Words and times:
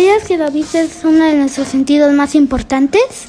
¿Sabías 0.00 0.26
que 0.26 0.38
la 0.38 0.48
vista 0.48 0.80
es 0.80 1.04
uno 1.04 1.26
de 1.26 1.34
nuestros 1.34 1.68
sentidos 1.68 2.10
más 2.14 2.34
importantes? 2.34 3.28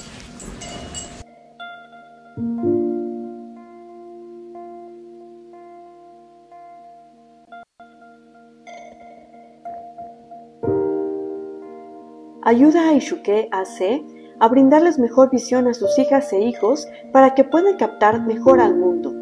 Ayuda 12.41 12.87
a 12.87 12.93
Ishuke 12.93 13.49
AC 13.51 14.01
a 14.39 14.47
brindarles 14.47 14.97
mejor 14.97 15.29
visión 15.29 15.67
a 15.67 15.73
sus 15.73 15.99
hijas 15.99 16.31
e 16.31 16.39
hijos 16.39 16.87
para 17.11 17.35
que 17.35 17.43
puedan 17.43 17.75
captar 17.75 18.25
mejor 18.25 18.61
al 18.61 18.77
mundo. 18.77 19.20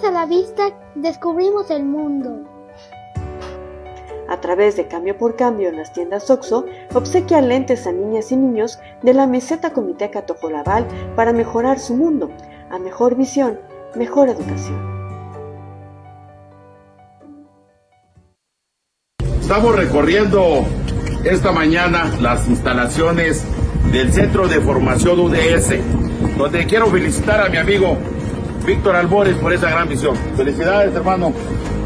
Gracias 0.00 0.16
a 0.16 0.26
la 0.26 0.26
vista 0.26 0.62
descubrimos 0.94 1.70
el 1.70 1.84
mundo. 1.84 2.46
A 4.30 4.40
través 4.40 4.76
de 4.76 4.86
Cambio 4.86 5.18
por 5.18 5.36
Cambio 5.36 5.68
en 5.68 5.76
las 5.76 5.92
tiendas 5.92 6.30
OXO, 6.30 6.64
obsequia 6.94 7.42
lentes 7.42 7.86
a 7.86 7.92
niñas 7.92 8.32
y 8.32 8.36
niños 8.36 8.78
de 9.02 9.12
la 9.12 9.26
meseta 9.26 9.74
Comiteca 9.74 10.24
Tojolabal 10.24 10.86
para 11.16 11.34
mejorar 11.34 11.78
su 11.78 11.96
mundo. 11.96 12.30
A 12.70 12.78
mejor 12.78 13.14
visión, 13.14 13.60
mejor 13.94 14.30
educación. 14.30 14.78
Estamos 19.42 19.76
recorriendo 19.76 20.64
esta 21.24 21.52
mañana 21.52 22.10
las 22.22 22.48
instalaciones 22.48 23.44
del 23.92 24.14
Centro 24.14 24.48
de 24.48 24.60
Formación 24.60 25.20
UDS, 25.20 25.74
donde 26.38 26.64
quiero 26.64 26.86
felicitar 26.86 27.42
a 27.42 27.50
mi 27.50 27.58
amigo 27.58 27.98
Víctor 28.66 28.96
Albores 28.96 29.36
por 29.36 29.52
esa 29.52 29.70
gran 29.70 29.88
visión. 29.88 30.14
Felicidades, 30.36 30.94
hermano. 30.94 31.32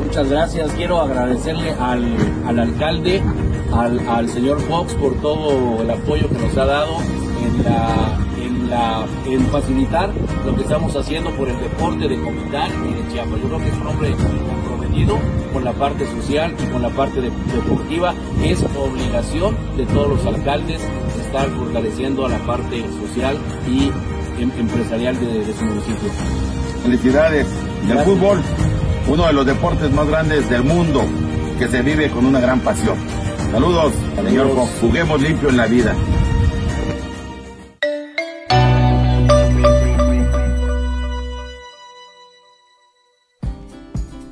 Muchas 0.04 0.28
gracias. 0.28 0.72
Quiero 0.72 1.00
agradecerle 1.00 1.72
al, 1.72 2.16
al 2.46 2.58
alcalde, 2.58 3.22
al, 3.72 3.98
al, 4.08 4.28
señor 4.28 4.60
Fox 4.60 4.94
por 4.94 5.14
todo 5.20 5.82
el 5.82 5.90
apoyo 5.90 6.28
que 6.28 6.38
nos 6.38 6.56
ha 6.56 6.66
dado 6.66 6.98
en, 7.42 7.64
la, 7.64 8.16
en, 8.40 8.70
la, 8.70 9.06
en 9.26 9.46
facilitar 9.46 10.10
lo 10.44 10.54
que 10.54 10.62
estamos 10.62 10.94
haciendo 10.94 11.30
por 11.30 11.48
el 11.48 11.58
deporte 11.58 12.06
de 12.06 12.20
Comitán 12.20 12.70
y 12.88 12.92
de 12.92 13.12
Chiapas. 13.12 13.40
Yo 13.40 13.48
creo 13.48 13.58
que 13.58 13.68
es 13.68 13.74
un 13.74 13.86
hombre 13.86 14.10
comprometido 14.12 15.18
con 15.52 15.64
la 15.64 15.72
parte 15.72 16.06
social 16.06 16.54
y 16.62 16.72
con 16.72 16.82
la 16.82 16.90
parte 16.90 17.20
de, 17.20 17.30
deportiva. 17.52 18.14
Es 18.44 18.62
obligación 18.76 19.56
de 19.76 19.86
todos 19.86 20.10
los 20.10 20.26
alcaldes 20.26 20.80
estar 21.26 21.48
fortaleciendo 21.48 22.26
a 22.26 22.28
la 22.28 22.38
parte 22.38 22.84
social 23.00 23.36
y 23.68 23.90
em, 24.40 24.50
empresarial 24.58 25.18
de, 25.18 25.44
de 25.44 25.54
su 25.54 25.64
municipio. 25.64 26.10
Felicidades. 26.84 27.46
Del 27.88 27.98
fútbol, 28.00 28.42
uno 29.08 29.26
de 29.26 29.32
los 29.32 29.46
deportes 29.46 29.90
más 29.90 30.06
grandes 30.06 30.50
del 30.50 30.62
mundo, 30.64 31.02
que 31.58 31.66
se 31.66 31.80
vive 31.80 32.10
con 32.10 32.26
una 32.26 32.40
gran 32.40 32.60
pasión. 32.60 32.98
Saludos, 33.50 33.94
señor 34.14 34.54
Fox. 34.54 34.70
Juguemos 34.82 35.22
limpio 35.22 35.48
en 35.48 35.56
la 35.56 35.66
vida. 35.66 35.96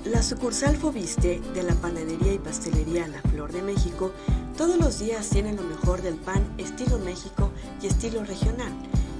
La 0.04 0.22
sucursal 0.22 0.76
Fobiste 0.76 1.40
de 1.54 1.62
la 1.62 1.74
panadería 1.74 2.34
y 2.34 2.38
pastelería 2.38 3.08
La 3.08 3.22
Flor 3.30 3.50
de 3.50 3.62
México 3.62 4.12
todos 4.56 4.76
los 4.78 4.98
días 4.98 5.28
tiene 5.30 5.54
lo 5.54 5.62
mejor 5.62 6.02
del 6.02 6.16
pan 6.16 6.44
estilo 6.58 6.98
México 6.98 7.50
y 7.80 7.86
estilo 7.86 8.22
regional, 8.22 8.70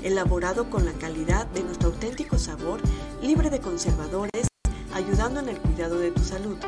elaborado 0.02 0.70
con 0.70 0.84
la 0.84 0.92
calidad 0.92 1.46
de 1.48 1.62
nuestro 1.62 1.88
auténtico 1.88 2.38
sabor, 2.38 2.80
libre 3.22 3.50
de 3.50 3.60
conservadores, 3.60 4.48
ayudando 4.94 5.40
en 5.40 5.48
el 5.48 5.58
cuidado 5.58 5.98
de 5.98 6.10
tu 6.10 6.22
salud, 6.22 6.58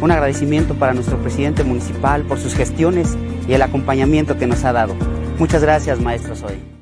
un 0.01 0.12
agradecimiento 0.12 0.75
para 0.75 0.94
nuestro 0.94 1.18
presidente 1.18 1.66
municipal 1.66 2.24
por 2.24 2.40
sus 2.40 2.56
gestiones 2.56 3.18
y 3.50 3.51
el 3.51 3.63
acompañamiento 3.63 4.38
que 4.38 4.48
nos 4.48 4.63
ha 4.63 4.72
dado. 4.72 4.96
Muchas 5.40 5.62
gracias, 5.62 6.00
maestro 6.00 6.38
Zoe. 6.38 6.81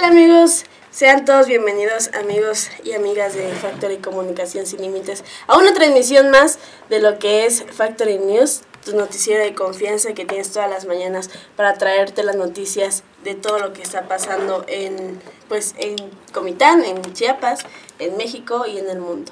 Amigos? 0.00 0.64
Sean 0.90 1.26
todos 1.26 1.46
bienvenidos 1.46 2.10
amigos 2.14 2.70
y 2.82 2.92
amigas 2.92 3.34
de 3.34 3.46
Factory 3.52 3.98
Comunicación 3.98 4.66
Sin 4.66 4.80
Límites 4.80 5.22
a 5.46 5.58
una 5.58 5.74
transmisión 5.74 6.30
más 6.30 6.58
de 6.88 6.98
lo 6.98 7.18
que 7.18 7.44
es 7.44 7.62
Factory 7.70 8.18
News, 8.18 8.62
tu 8.84 8.96
noticiero 8.96 9.44
de 9.44 9.54
confianza 9.54 10.14
que 10.14 10.24
tienes 10.24 10.50
todas 10.50 10.70
las 10.70 10.86
mañanas 10.86 11.28
para 11.56 11.74
traerte 11.74 12.22
las 12.22 12.36
noticias 12.36 13.04
de 13.22 13.34
todo 13.34 13.58
lo 13.58 13.74
que 13.74 13.82
está 13.82 14.08
pasando 14.08 14.64
en, 14.66 15.20
pues, 15.48 15.74
en 15.76 15.96
Comitán, 16.32 16.84
en 16.84 17.00
Chiapas, 17.12 17.60
en 17.98 18.16
México 18.16 18.64
y 18.66 18.78
en 18.78 18.88
el 18.88 18.98
mundo. 18.98 19.30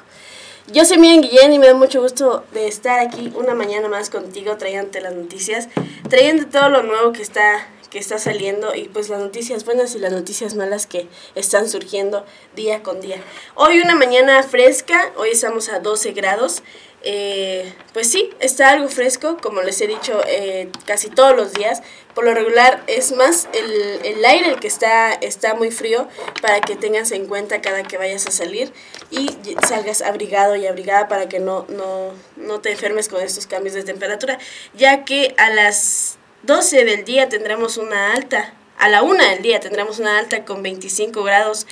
Yo 0.71 0.85
soy 0.85 0.99
Miriam 0.99 1.23
Guillén 1.23 1.53
y 1.55 1.59
me 1.59 1.69
da 1.69 1.75
mucho 1.75 2.03
gusto 2.03 2.45
de 2.53 2.69
estar 2.69 3.01
aquí 3.01 3.33
una 3.35 3.55
mañana 3.55 3.89
más 3.89 4.11
contigo 4.11 4.57
trayéndote 4.57 5.01
las 5.01 5.15
noticias, 5.15 5.69
trayendo 6.09 6.47
todo 6.47 6.69
lo 6.69 6.83
nuevo 6.83 7.12
que 7.12 7.23
está 7.23 7.67
que 7.91 7.99
está 7.99 8.19
saliendo 8.19 8.75
y 8.75 8.85
pues 8.85 9.09
las 9.09 9.21
noticias 9.21 9.65
buenas 9.65 9.95
y 9.95 9.99
las 9.99 10.13
noticias 10.13 10.55
malas 10.55 10.87
que 10.87 11.09
están 11.35 11.69
surgiendo 11.69 12.25
día 12.55 12.83
con 12.83 13.01
día. 13.01 13.21
Hoy 13.57 13.81
una 13.81 13.95
mañana 13.95 14.43
fresca, 14.43 15.13
hoy 15.17 15.31
estamos 15.31 15.69
a 15.69 15.81
12 15.81 16.13
grados, 16.13 16.63
eh, 17.03 17.73
pues 17.95 18.11
sí, 18.11 18.31
está 18.41 18.71
algo 18.71 18.89
fresco, 18.89 19.39
como 19.43 19.63
les 19.63 19.81
he 19.81 19.87
dicho 19.87 20.21
eh, 20.27 20.69
casi 20.87 21.09
todos 21.09 21.35
los 21.35 21.53
días. 21.53 21.83
Por 22.15 22.25
lo 22.25 22.35
regular 22.35 22.83
es 22.89 23.13
más 23.13 23.49
el, 23.53 24.05
el, 24.05 24.25
aire 24.25 24.51
el 24.51 24.61
que 24.61 24.67
está, 24.67 25.13
está 25.13 25.55
muy 25.55 25.71
frío 25.71 26.09
para 26.43 26.61
que 26.61 26.77
tengas 26.77 27.13
en 27.13 27.27
cuenta 27.27 27.63
cada 27.63 27.85
que 27.85 27.97
vayas 27.97 28.27
a 28.27 28.31
salir 28.31 28.73
y 29.11 29.31
salgas 29.67 30.03
abrigado 30.03 30.57
y 30.57 30.67
abrigada 30.67 31.09
para 31.09 31.29
que 31.29 31.39
no, 31.39 31.67
no, 31.69 32.13
no 32.37 32.61
te 32.61 32.73
enfermes 32.73 33.09
con 33.09 33.23
estos 33.23 33.47
cambios 33.47 33.75
de 33.75 33.85
temperatura, 33.85 34.39
ya 34.75 35.05
que 35.05 35.35
a 35.39 35.51
las 35.51 36.19
12 36.43 36.85
del 36.85 37.05
día 37.05 37.29
tendremos 37.29 37.77
una 37.77 38.15
alta, 38.15 38.55
a 38.79 38.89
la 38.89 39.03
1 39.03 39.23
del 39.23 39.43
día 39.43 39.61
tendremos 39.61 39.99
una 39.99 40.19
alta 40.19 40.45
con 40.45 40.63
25 40.63 41.23
grados 41.23 41.67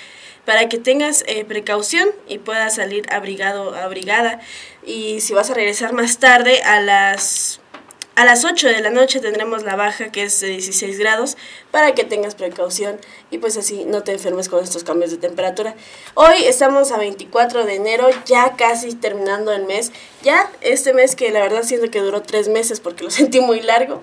para 0.44 0.68
que 0.68 0.78
tengas 0.78 1.24
eh, 1.26 1.44
precaución 1.44 2.08
y 2.26 2.38
puedas 2.38 2.76
salir 2.76 3.04
abrigado, 3.12 3.74
abrigada. 3.74 4.40
Y 4.84 5.20
si 5.20 5.34
vas 5.34 5.50
a 5.50 5.54
regresar 5.54 5.92
más 5.92 6.18
tarde, 6.18 6.62
a 6.62 6.80
las, 6.80 7.60
a 8.18 8.24
las 8.24 8.44
8 8.44 8.66
de 8.66 8.80
la 8.80 8.90
noche 8.90 9.20
tendremos 9.20 9.62
la 9.62 9.76
baja 9.76 10.10
que 10.10 10.24
es 10.24 10.40
de 10.40 10.48
16 10.48 10.98
grados 10.98 11.36
para 11.70 11.94
que 11.94 12.02
tengas 12.02 12.34
precaución 12.34 12.98
y 13.30 13.38
pues 13.38 13.56
así 13.56 13.84
no 13.84 14.02
te 14.02 14.10
enfermes 14.10 14.48
con 14.48 14.60
estos 14.60 14.82
cambios 14.82 15.12
de 15.12 15.18
temperatura. 15.18 15.76
Hoy 16.14 16.42
estamos 16.42 16.90
a 16.90 16.98
24 16.98 17.64
de 17.64 17.76
enero, 17.76 18.08
ya 18.26 18.56
casi 18.56 18.94
terminando 18.94 19.52
el 19.52 19.66
mes. 19.66 19.92
Ya 20.24 20.50
este 20.62 20.94
mes 20.94 21.14
que 21.14 21.30
la 21.30 21.42
verdad 21.42 21.62
siento 21.62 21.92
que 21.92 22.00
duró 22.00 22.20
tres 22.20 22.48
meses 22.48 22.80
porque 22.80 23.04
lo 23.04 23.10
sentí 23.12 23.40
muy 23.40 23.60
largo. 23.60 24.02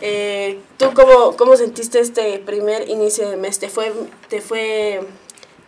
Eh, 0.00 0.60
¿Tú 0.76 0.92
cómo, 0.94 1.36
cómo 1.36 1.56
sentiste 1.56 1.98
este 1.98 2.38
primer 2.38 2.88
inicio 2.88 3.28
de 3.28 3.36
mes? 3.36 3.58
¿Te 3.58 3.68
fue, 3.68 3.92
te 4.28 4.40
fue 4.40 5.00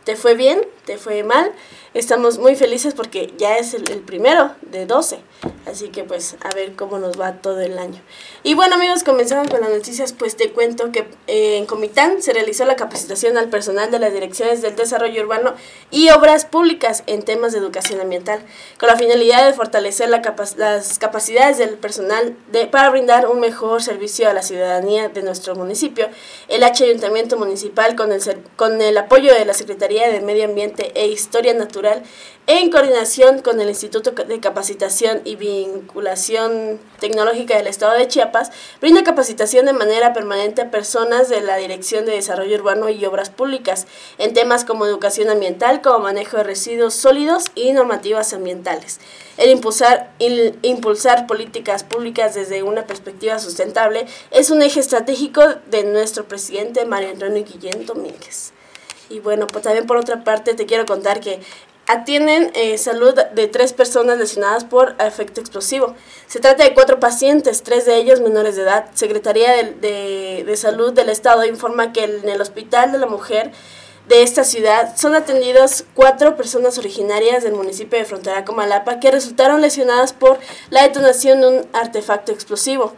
te 0.08 0.16
fue 0.16 0.34
bien, 0.34 0.66
te 0.86 0.96
fue 0.96 1.22
mal. 1.22 1.52
Estamos 1.92 2.38
muy 2.38 2.56
felices 2.56 2.94
porque 2.94 3.30
ya 3.36 3.58
es 3.58 3.74
el, 3.74 3.82
primero 3.82 4.52
de 4.62 4.86
12. 4.86 5.18
Así 5.66 5.88
que 5.88 6.02
pues 6.04 6.36
a 6.40 6.54
ver 6.54 6.74
cómo 6.74 6.98
nos 6.98 7.20
va 7.20 7.34
todo 7.34 7.60
el 7.60 7.78
año. 7.78 8.00
Y 8.42 8.54
bueno 8.54 8.76
amigos, 8.76 9.04
comenzamos 9.04 9.48
con 9.48 9.60
las 9.60 9.70
noticias. 9.70 10.12
Pues 10.12 10.36
te 10.36 10.50
cuento 10.50 10.90
que 10.90 11.06
eh, 11.26 11.58
en 11.58 11.66
Comitán 11.66 12.22
se 12.22 12.32
realizó 12.32 12.64
la 12.64 12.76
capacitación 12.76 13.36
al 13.36 13.48
personal 13.48 13.90
de 13.90 13.98
las 13.98 14.12
direcciones 14.12 14.62
del 14.62 14.76
desarrollo 14.76 15.22
urbano 15.22 15.54
y 15.90 16.10
obras 16.10 16.44
públicas 16.44 17.04
en 17.06 17.22
temas 17.22 17.52
de 17.52 17.58
educación 17.58 18.00
ambiental, 18.00 18.40
con 18.78 18.88
la 18.88 18.96
finalidad 18.96 19.46
de 19.46 19.52
fortalecer 19.52 20.08
la 20.08 20.22
las 20.56 20.98
capacidades 20.98 21.58
del 21.58 21.76
personal 21.76 22.36
de, 22.50 22.66
para 22.66 22.90
brindar 22.90 23.28
un 23.28 23.40
mejor 23.40 23.82
servicio 23.82 24.28
a 24.28 24.34
la 24.34 24.42
ciudadanía 24.42 25.08
de 25.08 25.22
nuestro 25.22 25.54
municipio. 25.54 26.08
El 26.48 26.64
H 26.64 26.84
Ayuntamiento 26.84 27.36
Municipal 27.36 27.96
con 27.96 28.12
el, 28.12 28.20
con 28.56 28.80
el 28.80 28.96
apoyo 28.98 29.32
de 29.34 29.44
la 29.44 29.54
Secretaría 29.54 30.10
de 30.10 30.20
Medio 30.20 30.44
Ambiente 30.44 30.92
e 30.94 31.06
Historia 31.08 31.54
Natural, 31.54 32.02
en 32.50 32.70
coordinación 32.70 33.42
con 33.42 33.60
el 33.60 33.68
Instituto 33.68 34.12
de 34.12 34.40
Capacitación 34.40 35.20
y 35.26 35.36
Vinculación 35.36 36.80
Tecnológica 36.98 37.58
del 37.58 37.66
Estado 37.66 37.92
de 37.92 38.08
Chiapas, 38.08 38.50
brinda 38.80 39.04
capacitación 39.04 39.66
de 39.66 39.74
manera 39.74 40.14
permanente 40.14 40.62
a 40.62 40.70
personas 40.70 41.28
de 41.28 41.42
la 41.42 41.58
Dirección 41.58 42.06
de 42.06 42.12
Desarrollo 42.12 42.56
Urbano 42.56 42.88
y 42.88 43.04
Obras 43.04 43.28
Públicas 43.28 43.86
en 44.16 44.32
temas 44.32 44.64
como 44.64 44.86
educación 44.86 45.28
ambiental, 45.28 45.82
como 45.82 45.98
manejo 45.98 46.38
de 46.38 46.44
residuos 46.44 46.94
sólidos 46.94 47.50
y 47.54 47.74
normativas 47.74 48.32
ambientales. 48.32 48.98
El 49.36 49.50
impulsar, 49.50 50.14
el 50.18 50.58
impulsar 50.62 51.26
políticas 51.26 51.84
públicas 51.84 52.34
desde 52.34 52.62
una 52.62 52.86
perspectiva 52.86 53.38
sustentable 53.38 54.06
es 54.30 54.48
un 54.48 54.62
eje 54.62 54.80
estratégico 54.80 55.42
de 55.66 55.84
nuestro 55.84 56.24
presidente 56.24 56.86
Mario 56.86 57.10
Antonio 57.10 57.44
Guillén 57.44 57.84
Domínguez. 57.84 58.54
Y 59.10 59.20
bueno, 59.20 59.46
pues 59.46 59.64
también 59.64 59.86
por 59.86 59.96
otra 59.96 60.22
parte 60.22 60.54
te 60.54 60.66
quiero 60.66 60.84
contar 60.84 61.20
que 61.20 61.40
atienden 61.88 62.52
eh, 62.54 62.76
salud 62.78 63.14
de 63.14 63.48
tres 63.48 63.72
personas 63.72 64.18
lesionadas 64.18 64.64
por 64.64 64.94
efecto 65.00 65.40
explosivo. 65.40 65.94
Se 66.26 66.38
trata 66.38 66.62
de 66.62 66.74
cuatro 66.74 67.00
pacientes, 67.00 67.62
tres 67.62 67.86
de 67.86 67.96
ellos 67.96 68.20
menores 68.20 68.56
de 68.56 68.62
edad. 68.62 68.86
Secretaría 68.94 69.52
de, 69.52 69.72
de, 69.72 70.44
de 70.46 70.56
Salud 70.56 70.92
del 70.92 71.08
Estado 71.08 71.44
informa 71.46 71.92
que 71.92 72.04
en 72.04 72.28
el 72.28 72.40
Hospital 72.40 72.92
de 72.92 72.98
la 72.98 73.06
Mujer 73.06 73.52
de 74.06 74.22
esta 74.22 74.44
ciudad 74.44 74.96
son 74.96 75.14
atendidas 75.14 75.84
cuatro 75.94 76.36
personas 76.36 76.78
originarias 76.78 77.42
del 77.42 77.52
municipio 77.52 77.98
de 77.98 78.04
Frontera 78.04 78.44
Comalapa 78.44 79.00
que 79.00 79.10
resultaron 79.10 79.60
lesionadas 79.60 80.12
por 80.12 80.38
la 80.70 80.82
detonación 80.82 81.40
de 81.40 81.48
un 81.48 81.66
artefacto 81.72 82.32
explosivo. 82.32 82.94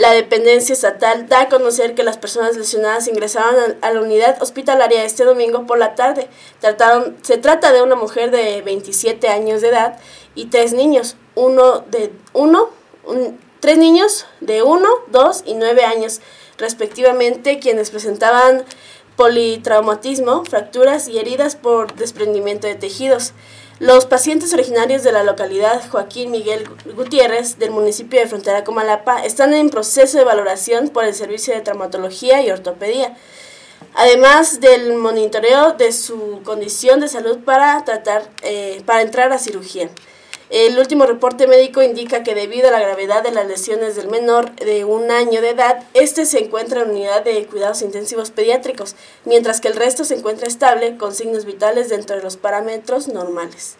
La 0.00 0.12
dependencia 0.12 0.72
estatal 0.72 1.28
da 1.28 1.42
a 1.42 1.48
conocer 1.50 1.94
que 1.94 2.02
las 2.02 2.16
personas 2.16 2.56
lesionadas 2.56 3.06
ingresaron 3.06 3.76
a 3.82 3.92
la 3.92 4.00
unidad 4.00 4.42
hospitalaria 4.42 5.04
este 5.04 5.26
domingo 5.26 5.66
por 5.66 5.76
la 5.76 5.94
tarde. 5.94 6.26
Trataron, 6.58 7.18
se 7.20 7.36
trata 7.36 7.70
de 7.70 7.82
una 7.82 7.96
mujer 7.96 8.30
de 8.30 8.62
27 8.62 9.28
años 9.28 9.60
de 9.60 9.68
edad 9.68 9.98
y 10.34 10.46
tres 10.46 10.72
niños, 10.72 11.16
uno 11.34 11.80
de 11.90 12.12
uno, 12.32 12.70
tres 13.60 13.76
niños 13.76 14.24
de 14.40 14.62
1, 14.62 14.88
2 15.08 15.42
y 15.44 15.52
9 15.52 15.84
años 15.84 16.22
respectivamente, 16.56 17.58
quienes 17.58 17.90
presentaban 17.90 18.64
politraumatismo, 19.16 20.46
fracturas 20.46 21.08
y 21.08 21.18
heridas 21.18 21.56
por 21.56 21.94
desprendimiento 21.96 22.66
de 22.66 22.74
tejidos. 22.74 23.34
Los 23.80 24.04
pacientes 24.04 24.52
originarios 24.52 25.02
de 25.04 25.10
la 25.10 25.24
localidad 25.24 25.82
Joaquín 25.90 26.30
Miguel 26.30 26.68
Gutiérrez 26.94 27.58
del 27.58 27.70
municipio 27.70 28.20
de 28.20 28.26
Frontera 28.26 28.62
Comalapa 28.62 29.24
están 29.24 29.54
en 29.54 29.70
proceso 29.70 30.18
de 30.18 30.24
valoración 30.24 30.90
por 30.90 31.06
el 31.06 31.14
Servicio 31.14 31.54
de 31.54 31.62
Traumatología 31.62 32.42
y 32.42 32.50
Ortopedia, 32.50 33.16
además 33.94 34.60
del 34.60 34.92
monitoreo 34.96 35.72
de 35.72 35.92
su 35.92 36.42
condición 36.44 37.00
de 37.00 37.08
salud 37.08 37.38
para, 37.38 37.82
tratar, 37.86 38.28
eh, 38.42 38.82
para 38.84 39.00
entrar 39.00 39.32
a 39.32 39.38
cirugía. 39.38 39.88
El 40.50 40.76
último 40.80 41.06
reporte 41.06 41.46
médico 41.46 41.80
indica 41.80 42.24
que 42.24 42.34
debido 42.34 42.66
a 42.66 42.72
la 42.72 42.80
gravedad 42.80 43.22
de 43.22 43.30
las 43.30 43.46
lesiones 43.46 43.94
del 43.94 44.08
menor 44.08 44.50
de 44.56 44.84
un 44.84 45.12
año 45.12 45.40
de 45.40 45.50
edad, 45.50 45.84
este 45.94 46.26
se 46.26 46.40
encuentra 46.40 46.82
en 46.82 46.90
unidad 46.90 47.22
de 47.22 47.46
cuidados 47.46 47.82
intensivos 47.82 48.32
pediátricos, 48.32 48.96
mientras 49.24 49.60
que 49.60 49.68
el 49.68 49.76
resto 49.76 50.04
se 50.04 50.16
encuentra 50.16 50.48
estable 50.48 50.96
con 50.96 51.14
signos 51.14 51.44
vitales 51.44 51.88
dentro 51.88 52.16
de 52.16 52.24
los 52.24 52.36
parámetros 52.36 53.06
normales. 53.06 53.76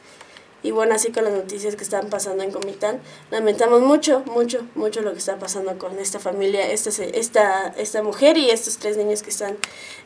Y 0.63 0.73
bueno, 0.73 0.95
así 0.95 1.11
con 1.11 1.25
las 1.25 1.33
noticias 1.33 1.77
que 1.77 1.85
están 1.85 2.09
pasando 2.09 2.43
en 2.43 2.51
Comitán, 2.51 3.01
lamentamos 3.31 3.81
mucho, 3.81 4.23
mucho, 4.27 4.67
mucho 4.75 5.01
lo 5.01 5.13
que 5.13 5.19
está 5.19 5.39
pasando 5.39 5.79
con 5.79 5.99
esta 5.99 6.19
familia, 6.19 6.71
esta, 6.71 6.91
esta, 7.03 7.69
esta 7.69 8.03
mujer 8.03 8.37
y 8.37 8.51
estos 8.51 8.79
tres 8.79 8.97
niños 8.97 9.23
que 9.23 9.31
están 9.31 9.57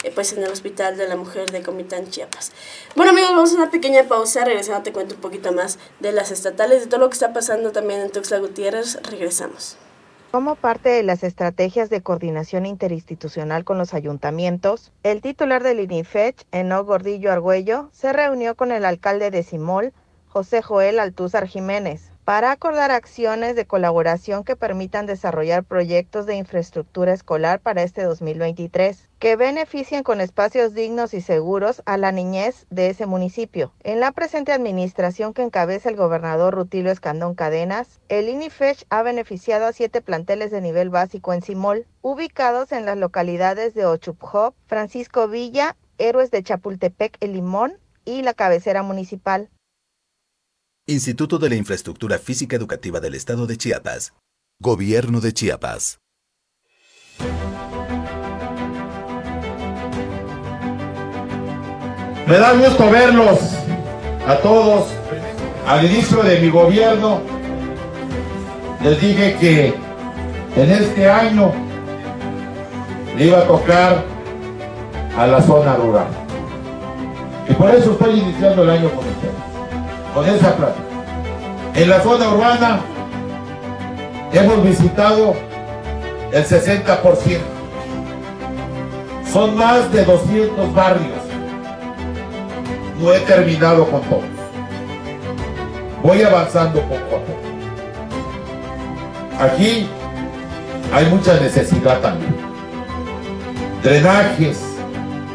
eh, 0.04 0.12
pues 0.14 0.32
en 0.32 0.42
el 0.42 0.50
hospital 0.50 0.96
de 0.96 1.08
la 1.08 1.16
mujer 1.16 1.50
de 1.50 1.62
Comitán, 1.62 2.08
Chiapas. 2.10 2.52
Bueno 2.94 3.10
amigos, 3.10 3.30
vamos 3.30 3.52
a 3.52 3.56
una 3.56 3.70
pequeña 3.70 4.04
pausa, 4.04 4.44
regresando 4.44 4.82
te 4.82 4.92
cuento 4.92 5.16
un 5.16 5.20
poquito 5.20 5.52
más 5.52 5.78
de 6.00 6.12
las 6.12 6.30
estatales, 6.30 6.82
de 6.82 6.86
todo 6.86 7.00
lo 7.00 7.08
que 7.08 7.14
está 7.14 7.32
pasando 7.32 7.72
también 7.72 8.00
en 8.00 8.10
Tuxtla 8.10 8.38
Gutiérrez, 8.38 8.98
regresamos. 9.02 9.76
Como 10.30 10.56
parte 10.56 10.88
de 10.88 11.04
las 11.04 11.22
estrategias 11.22 11.90
de 11.90 12.02
coordinación 12.02 12.66
interinstitucional 12.66 13.64
con 13.64 13.78
los 13.78 13.94
ayuntamientos, 13.94 14.90
el 15.04 15.20
titular 15.20 15.62
del 15.62 15.78
INIFECH, 15.78 16.44
Eno 16.50 16.84
Gordillo 16.84 17.30
Argüello, 17.30 17.88
se 17.92 18.12
reunió 18.12 18.56
con 18.56 18.72
el 18.72 18.84
alcalde 18.84 19.30
de 19.30 19.44
Simol, 19.44 19.92
José 20.34 20.62
Joel 20.62 20.98
Altúzar 20.98 21.46
Jiménez, 21.46 22.10
para 22.24 22.50
acordar 22.50 22.90
acciones 22.90 23.54
de 23.54 23.66
colaboración 23.66 24.42
que 24.42 24.56
permitan 24.56 25.06
desarrollar 25.06 25.62
proyectos 25.62 26.26
de 26.26 26.34
infraestructura 26.34 27.12
escolar 27.12 27.60
para 27.60 27.84
este 27.84 28.02
2023, 28.02 29.10
que 29.20 29.36
beneficien 29.36 30.02
con 30.02 30.20
espacios 30.20 30.74
dignos 30.74 31.14
y 31.14 31.20
seguros 31.20 31.84
a 31.86 31.98
la 31.98 32.10
niñez 32.10 32.66
de 32.68 32.90
ese 32.90 33.06
municipio. 33.06 33.74
En 33.84 34.00
la 34.00 34.10
presente 34.10 34.50
administración 34.50 35.34
que 35.34 35.42
encabeza 35.42 35.88
el 35.88 35.94
gobernador 35.94 36.52
Rutilio 36.52 36.90
Escandón 36.90 37.36
Cadenas, 37.36 38.00
el 38.08 38.28
INIFESH 38.28 38.86
ha 38.90 39.04
beneficiado 39.04 39.66
a 39.66 39.72
siete 39.72 40.00
planteles 40.00 40.50
de 40.50 40.60
nivel 40.60 40.90
básico 40.90 41.32
en 41.32 41.42
Simol, 41.42 41.86
ubicados 42.02 42.72
en 42.72 42.86
las 42.86 42.98
localidades 42.98 43.72
de 43.74 43.86
Ochupjop, 43.86 44.56
Francisco 44.66 45.28
Villa, 45.28 45.76
Héroes 45.98 46.32
de 46.32 46.42
Chapultepec, 46.42 47.18
El 47.20 47.34
Limón 47.34 47.78
y 48.04 48.22
la 48.22 48.34
cabecera 48.34 48.82
municipal. 48.82 49.48
Instituto 50.86 51.38
de 51.38 51.48
la 51.48 51.54
Infraestructura 51.54 52.18
Física 52.18 52.56
Educativa 52.56 53.00
del 53.00 53.14
Estado 53.14 53.46
de 53.46 53.56
Chiapas. 53.56 54.12
Gobierno 54.60 55.22
de 55.22 55.32
Chiapas. 55.32 55.98
Me 62.26 62.36
da 62.36 62.52
gusto 62.52 62.90
verlos 62.90 63.38
a 64.28 64.36
todos. 64.42 64.88
Al 65.66 65.86
inicio 65.86 66.22
de 66.22 66.40
mi 66.40 66.50
gobierno 66.50 67.22
les 68.82 69.00
dije 69.00 69.38
que 69.40 69.74
en 70.54 70.70
este 70.70 71.08
año 71.08 71.50
le 73.16 73.24
iba 73.24 73.38
a 73.38 73.46
tocar 73.46 74.04
a 75.16 75.26
la 75.26 75.40
zona 75.40 75.76
rural. 75.76 76.08
Y 77.48 77.54
por 77.54 77.74
eso 77.74 77.92
estoy 77.92 78.20
iniciando 78.20 78.64
el 78.64 78.68
año 78.68 78.90
con 78.90 78.98
ustedes, 78.98 79.53
con 80.14 80.28
esa 80.28 80.56
plata. 80.56 80.76
En 81.74 81.90
la 81.90 82.00
zona 82.00 82.28
urbana 82.28 82.80
hemos 84.32 84.64
visitado 84.64 85.34
el 86.32 86.44
60%. 86.44 87.38
Son 89.32 89.56
más 89.56 89.92
de 89.92 90.04
200 90.04 90.72
barrios. 90.72 91.18
No 93.00 93.12
he 93.12 93.18
terminado 93.20 93.90
con 93.90 94.00
todos. 94.02 94.22
Voy 96.02 96.22
avanzando 96.22 96.80
poco 96.82 96.94
a 96.94 97.20
poco. 97.20 97.44
Aquí 99.40 99.88
hay 100.92 101.06
mucha 101.06 101.34
necesidad 101.40 102.00
también. 102.00 102.36
Drenajes, 103.82 104.62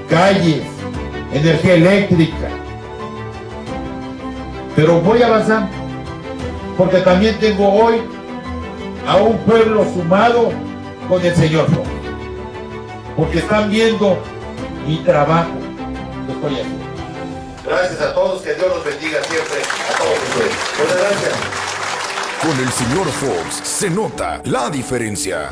calles, 0.10 0.64
energía 1.34 1.74
eléctrica. 1.74 2.59
Pero 4.76 5.02
voy 5.02 5.22
avanzando. 5.22 5.70
Porque 6.78 7.00
también 7.00 7.38
tengo 7.40 7.68
hoy 7.68 8.02
a 9.08 9.18
un 9.18 9.38
pueblo 9.40 9.84
sumado 9.94 10.52
con 11.08 11.26
el 11.26 11.36
Señor. 11.36 11.68
Porque 13.18 13.40
están 13.40 13.70
viendo 13.70 14.18
mi 14.88 14.98
trabajo 14.98 15.52
que 16.26 16.34
estoy 16.34 16.54
haciendo. 16.54 16.86
Gracias 17.66 18.02
a 18.02 18.14
todos, 18.14 18.42
que 18.42 18.56
Dios 18.56 18.68
los 18.68 18.84
bendiga 18.84 19.22
siempre 19.24 19.62
a 19.62 19.98
todos 19.98 20.18
ustedes. 20.30 20.54
Muchas 20.80 20.98
gracias. 20.98 21.60
Con 22.42 22.58
el 22.58 22.72
señor 22.72 23.08
Fox 23.08 23.68
se 23.68 23.90
nota 23.90 24.42
la 24.46 24.70
diferencia. 24.70 25.50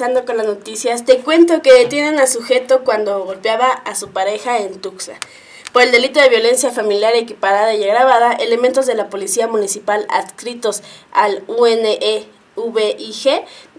Regresando 0.00 0.24
con 0.24 0.38
las 0.38 0.46
noticias, 0.46 1.04
te 1.04 1.18
cuento 1.18 1.60
que 1.60 1.74
detienen 1.74 2.18
a 2.20 2.26
sujeto 2.26 2.84
cuando 2.84 3.22
golpeaba 3.26 3.68
a 3.68 3.94
su 3.94 4.08
pareja 4.08 4.56
en 4.58 4.80
Tuxtla. 4.80 5.18
Por 5.74 5.82
el 5.82 5.92
delito 5.92 6.18
de 6.20 6.30
violencia 6.30 6.70
familiar 6.70 7.14
equiparada 7.14 7.74
y 7.74 7.84
agravada, 7.84 8.32
elementos 8.32 8.86
de 8.86 8.94
la 8.94 9.10
Policía 9.10 9.46
Municipal 9.46 10.06
adscritos 10.08 10.82
al 11.12 11.44
UNEVIG 11.48 12.24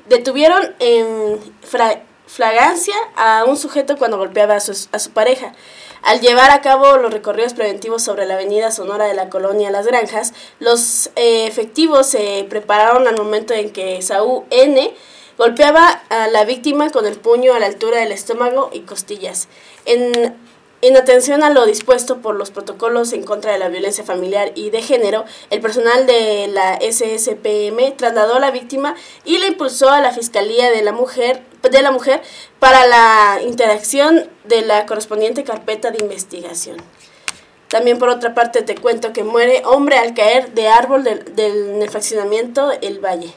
detuvieron 0.09 0.75
en 0.77 1.39
flagrancia 2.27 2.95
a 3.15 3.45
un 3.47 3.57
sujeto 3.57 3.97
cuando 3.97 4.19
golpeaba 4.19 4.57
a 4.57 4.59
su, 4.59 4.89
a 4.91 4.99
su 4.99 5.09
pareja. 5.09 5.53
Al 6.03 6.21
llevar 6.21 6.51
a 6.51 6.61
cabo 6.61 6.97
los 6.97 7.11
recorridos 7.11 7.55
preventivos 7.55 8.03
sobre 8.03 8.27
la 8.27 8.35
avenida 8.35 8.69
Sonora 8.69 9.05
de 9.05 9.15
la 9.15 9.29
colonia 9.29 9.71
Las 9.71 9.87
Granjas, 9.87 10.33
los 10.59 11.09
eh, 11.15 11.47
efectivos 11.47 12.05
se 12.05 12.45
prepararon 12.47 13.07
al 13.07 13.17
momento 13.17 13.55
en 13.55 13.71
que 13.71 14.03
Saúl 14.03 14.43
N. 14.51 14.93
golpeaba 15.41 16.03
a 16.09 16.27
la 16.27 16.45
víctima 16.45 16.91
con 16.91 17.07
el 17.07 17.17
puño 17.17 17.55
a 17.55 17.59
la 17.59 17.65
altura 17.65 17.97
del 17.97 18.11
estómago 18.11 18.69
y 18.71 18.81
costillas. 18.81 19.47
En, 19.85 20.35
en 20.83 20.97
atención 20.97 21.41
a 21.41 21.49
lo 21.49 21.65
dispuesto 21.65 22.19
por 22.19 22.35
los 22.35 22.51
protocolos 22.51 23.11
en 23.11 23.23
contra 23.23 23.51
de 23.51 23.57
la 23.57 23.67
violencia 23.67 24.03
familiar 24.03 24.51
y 24.53 24.69
de 24.69 24.83
género, 24.83 25.25
el 25.49 25.59
personal 25.59 26.05
de 26.05 26.47
la 26.47 26.77
SSPM 26.79 27.97
trasladó 27.97 28.35
a 28.35 28.39
la 28.39 28.51
víctima 28.51 28.93
y 29.25 29.39
la 29.39 29.47
impulsó 29.47 29.89
a 29.89 29.99
la 29.99 30.11
Fiscalía 30.11 30.69
de 30.69 30.83
la 30.83 30.91
Mujer, 30.91 31.41
de 31.63 31.81
la 31.81 31.89
mujer 31.89 32.21
para 32.59 32.85
la 32.85 33.39
interacción 33.41 34.29
de 34.43 34.61
la 34.61 34.85
correspondiente 34.85 35.43
carpeta 35.43 35.89
de 35.89 36.03
investigación. 36.03 36.77
También 37.67 37.97
por 37.97 38.09
otra 38.09 38.35
parte 38.35 38.61
te 38.61 38.75
cuento 38.75 39.11
que 39.11 39.23
muere 39.23 39.63
hombre 39.65 39.97
al 39.97 40.13
caer 40.13 40.53
de 40.53 40.67
árbol 40.67 41.03
del, 41.03 41.35
del, 41.35 41.69
en 41.71 41.81
el 41.81 41.89
fraccionamiento 41.89 42.71
El 42.83 42.99
Valle. 42.99 43.33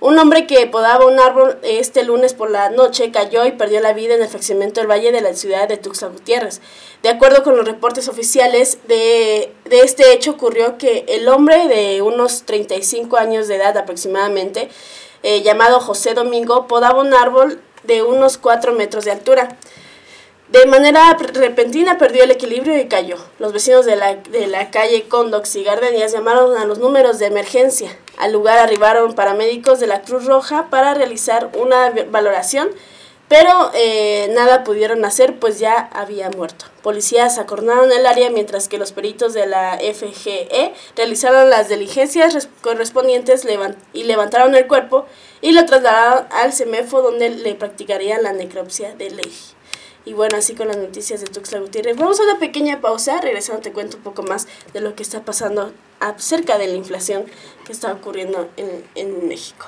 Un 0.00 0.16
hombre 0.16 0.46
que 0.46 0.64
podaba 0.68 1.06
un 1.06 1.18
árbol 1.18 1.58
este 1.64 2.04
lunes 2.04 2.32
por 2.32 2.50
la 2.50 2.70
noche 2.70 3.10
cayó 3.10 3.44
y 3.46 3.52
perdió 3.52 3.80
la 3.80 3.92
vida 3.92 4.14
en 4.14 4.22
el 4.22 4.28
fraccionamiento 4.28 4.80
del 4.80 4.88
Valle 4.88 5.10
de 5.10 5.20
la 5.20 5.34
ciudad 5.34 5.66
de 5.66 5.76
Tuxtla 5.76 6.06
Gutiérrez. 6.06 6.60
De 7.02 7.08
acuerdo 7.08 7.42
con 7.42 7.56
los 7.56 7.66
reportes 7.66 8.06
oficiales 8.06 8.78
de, 8.86 9.52
de 9.64 9.80
este 9.80 10.12
hecho 10.12 10.30
ocurrió 10.30 10.78
que 10.78 11.04
el 11.08 11.26
hombre 11.26 11.66
de 11.66 12.00
unos 12.00 12.44
35 12.44 13.16
años 13.16 13.48
de 13.48 13.56
edad 13.56 13.76
aproximadamente, 13.76 14.68
eh, 15.24 15.42
llamado 15.42 15.80
José 15.80 16.14
Domingo, 16.14 16.68
podaba 16.68 17.00
un 17.00 17.12
árbol 17.12 17.60
de 17.82 18.04
unos 18.04 18.38
4 18.38 18.74
metros 18.74 19.04
de 19.04 19.10
altura. 19.10 19.56
De 20.46 20.64
manera 20.66 21.16
repentina 21.34 21.98
perdió 21.98 22.22
el 22.22 22.30
equilibrio 22.30 22.78
y 22.78 22.86
cayó. 22.86 23.16
Los 23.40 23.52
vecinos 23.52 23.84
de 23.84 23.96
la, 23.96 24.14
de 24.14 24.46
la 24.46 24.70
calle 24.70 25.08
Condox 25.08 25.56
y 25.56 25.64
Gardenias 25.64 26.12
llamaron 26.12 26.56
a 26.56 26.66
los 26.66 26.78
números 26.78 27.18
de 27.18 27.26
emergencia. 27.26 27.90
Al 28.18 28.32
lugar 28.32 28.58
arribaron 28.58 29.14
paramédicos 29.14 29.78
de 29.78 29.86
la 29.86 30.02
Cruz 30.02 30.24
Roja 30.24 30.66
para 30.70 30.92
realizar 30.92 31.50
una 31.56 31.90
valoración, 32.10 32.68
pero 33.28 33.70
eh, 33.74 34.28
nada 34.34 34.64
pudieron 34.64 35.04
hacer 35.04 35.38
pues 35.38 35.60
ya 35.60 35.88
había 35.92 36.28
muerto. 36.30 36.64
Policías 36.82 37.38
acordonaron 37.38 37.92
el 37.92 38.06
área 38.06 38.30
mientras 38.30 38.66
que 38.66 38.78
los 38.78 38.92
peritos 38.92 39.34
de 39.34 39.46
la 39.46 39.78
FGE 39.78 40.72
realizaron 40.96 41.48
las 41.48 41.68
diligencias 41.68 42.48
correspondientes 42.60 43.46
y 43.92 44.04
levantaron 44.04 44.56
el 44.56 44.66
cuerpo 44.66 45.06
y 45.40 45.52
lo 45.52 45.64
trasladaron 45.66 46.26
al 46.30 46.52
CEMEFO 46.52 47.02
donde 47.02 47.30
le 47.30 47.54
practicarían 47.54 48.24
la 48.24 48.32
necropsia 48.32 48.94
de 48.96 49.10
ley. 49.10 49.32
Y 50.08 50.14
bueno, 50.14 50.38
así 50.38 50.54
con 50.54 50.68
las 50.68 50.78
noticias 50.78 51.20
de 51.20 51.26
Tuxtla 51.26 51.60
Gutiérrez. 51.60 51.98
Vamos 51.98 52.18
a 52.18 52.22
una 52.22 52.38
pequeña 52.38 52.80
pausa. 52.80 53.20
Regresando 53.20 53.60
te 53.60 53.74
cuento 53.74 53.98
un 53.98 54.02
poco 54.02 54.22
más 54.22 54.48
de 54.72 54.80
lo 54.80 54.94
que 54.94 55.02
está 55.02 55.22
pasando 55.22 55.70
acerca 56.00 56.56
de 56.56 56.66
la 56.66 56.76
inflación 56.76 57.26
que 57.66 57.72
está 57.72 57.92
ocurriendo 57.92 58.48
en, 58.56 58.86
en 58.94 59.28
México. 59.28 59.66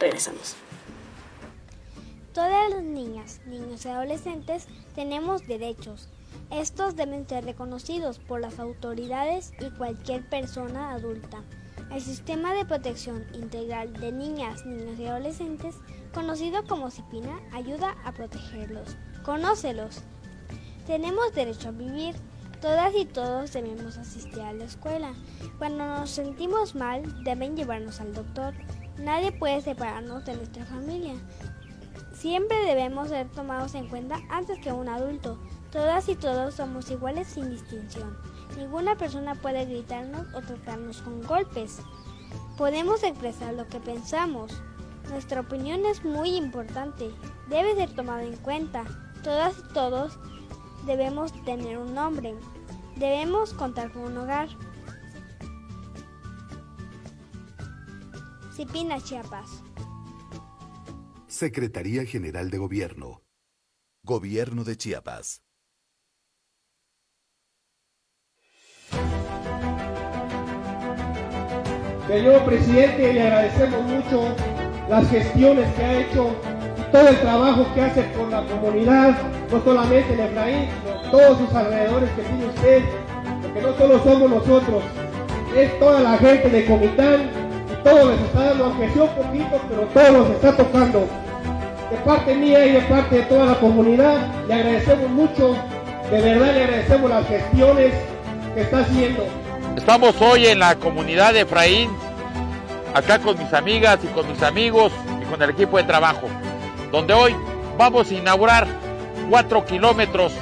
Regresamos. 0.00 0.56
Todas 2.34 2.68
las 2.68 2.82
niñas, 2.82 3.40
niños 3.46 3.84
y 3.84 3.88
adolescentes 3.88 4.66
tenemos 4.96 5.46
derechos. 5.46 6.08
Estos 6.50 6.96
deben 6.96 7.28
ser 7.28 7.44
reconocidos 7.44 8.18
por 8.18 8.40
las 8.40 8.58
autoridades 8.58 9.52
y 9.60 9.70
cualquier 9.70 10.28
persona 10.28 10.94
adulta. 10.94 11.44
El 11.92 12.02
Sistema 12.02 12.54
de 12.54 12.64
Protección 12.64 13.24
Integral 13.34 13.92
de 13.92 14.10
Niñas, 14.10 14.66
Niños 14.66 14.98
y 14.98 15.06
Adolescentes, 15.06 15.76
conocido 16.12 16.64
como 16.64 16.90
CIPINA, 16.90 17.38
ayuda 17.52 17.94
a 18.04 18.10
protegerlos. 18.10 18.96
Conócelos. 19.26 20.02
Tenemos 20.86 21.34
derecho 21.34 21.70
a 21.70 21.72
vivir. 21.72 22.14
Todas 22.60 22.94
y 22.94 23.06
todos 23.06 23.52
debemos 23.52 23.98
asistir 23.98 24.40
a 24.40 24.52
la 24.52 24.62
escuela. 24.62 25.14
Cuando 25.58 25.84
nos 25.84 26.10
sentimos 26.10 26.76
mal, 26.76 27.24
deben 27.24 27.56
llevarnos 27.56 28.00
al 28.00 28.14
doctor. 28.14 28.54
Nadie 28.98 29.32
puede 29.32 29.60
separarnos 29.62 30.24
de 30.26 30.36
nuestra 30.36 30.64
familia. 30.64 31.14
Siempre 32.14 32.56
debemos 32.66 33.08
ser 33.08 33.28
tomados 33.32 33.74
en 33.74 33.88
cuenta 33.88 34.20
antes 34.30 34.60
que 34.60 34.72
un 34.72 34.88
adulto. 34.88 35.40
Todas 35.72 36.08
y 36.08 36.14
todos 36.14 36.54
somos 36.54 36.88
iguales 36.92 37.26
sin 37.26 37.50
distinción. 37.50 38.16
Ninguna 38.56 38.96
persona 38.96 39.34
puede 39.34 39.64
gritarnos 39.64 40.32
o 40.34 40.40
tratarnos 40.40 41.02
con 41.02 41.20
golpes. 41.24 41.80
Podemos 42.56 43.02
expresar 43.02 43.54
lo 43.54 43.66
que 43.66 43.80
pensamos. 43.80 44.52
Nuestra 45.10 45.40
opinión 45.40 45.84
es 45.84 46.04
muy 46.04 46.36
importante. 46.36 47.10
Debe 47.48 47.74
ser 47.74 47.92
tomada 47.92 48.22
en 48.22 48.36
cuenta. 48.36 48.84
Todas 49.26 49.58
y 49.58 49.72
todos 49.74 50.18
debemos 50.86 51.32
tener 51.44 51.78
un 51.78 51.92
nombre. 51.96 52.36
Debemos 52.94 53.52
contar 53.54 53.90
con 53.90 54.02
un 54.02 54.18
hogar. 54.18 54.48
Cipina 58.54 59.00
Chiapas. 59.00 59.64
Secretaría 61.26 62.04
General 62.04 62.50
de 62.50 62.58
Gobierno. 62.58 63.24
Gobierno 64.04 64.62
de 64.62 64.76
Chiapas. 64.76 65.42
Señor 72.06 72.44
presidente, 72.44 73.12
le 73.12 73.22
agradecemos 73.22 73.82
mucho 73.82 74.36
las 74.88 75.10
gestiones 75.10 75.74
que 75.74 75.82
ha 75.82 76.00
hecho 76.00 76.55
todo 76.96 77.08
el 77.08 77.20
trabajo 77.20 77.66
que 77.74 77.82
hace 77.82 78.02
por 78.04 78.28
la 78.30 78.40
comunidad, 78.40 79.18
no 79.52 79.62
solamente 79.62 80.14
en 80.14 80.20
Efraín, 80.20 80.68
sino 80.82 81.10
todos 81.10 81.38
sus 81.38 81.54
alrededores 81.54 82.08
que 82.12 82.22
tiene 82.22 82.46
usted, 82.46 82.82
porque 83.42 83.60
no 83.60 83.76
solo 83.76 84.02
somos 84.02 84.30
nosotros, 84.30 84.82
es 85.54 85.78
toda 85.78 86.00
la 86.00 86.16
gente 86.16 86.48
de 86.48 86.64
Comitán 86.64 87.30
y 87.70 87.84
todo 87.84 88.12
les 88.12 88.20
está 88.22 88.44
dando, 88.44 88.64
aunque 88.64 88.88
sea 88.88 89.02
un 89.02 89.10
poquito, 89.10 89.60
pero 89.68 89.82
todo 89.92 90.12
nos 90.12 90.30
está 90.30 90.56
tocando. 90.56 91.00
De 91.90 91.96
parte 91.98 92.34
mía 92.34 92.64
y 92.64 92.72
de 92.72 92.80
parte 92.80 93.16
de 93.16 93.22
toda 93.24 93.44
la 93.44 93.60
comunidad, 93.60 94.16
le 94.48 94.54
agradecemos 94.54 95.10
mucho, 95.10 95.54
de 96.10 96.22
verdad 96.22 96.54
le 96.54 96.64
agradecemos 96.64 97.10
las 97.10 97.28
gestiones 97.28 97.92
que 98.54 98.60
está 98.62 98.78
haciendo. 98.78 99.26
Estamos 99.76 100.14
hoy 100.22 100.46
en 100.46 100.60
la 100.60 100.74
comunidad 100.76 101.34
de 101.34 101.42
Efraín, 101.42 101.90
acá 102.94 103.18
con 103.18 103.38
mis 103.38 103.52
amigas 103.52 103.98
y 104.02 104.06
con 104.06 104.26
mis 104.26 104.42
amigos 104.42 104.92
y 105.20 105.26
con 105.26 105.42
el 105.42 105.50
equipo 105.50 105.76
de 105.76 105.84
trabajo, 105.84 106.26
donde 106.90 107.14
hoy 107.14 107.34
vamos 107.78 108.10
a 108.10 108.14
inaugurar 108.14 108.66
cuatro 109.28 109.64
kilómetros 109.64 110.32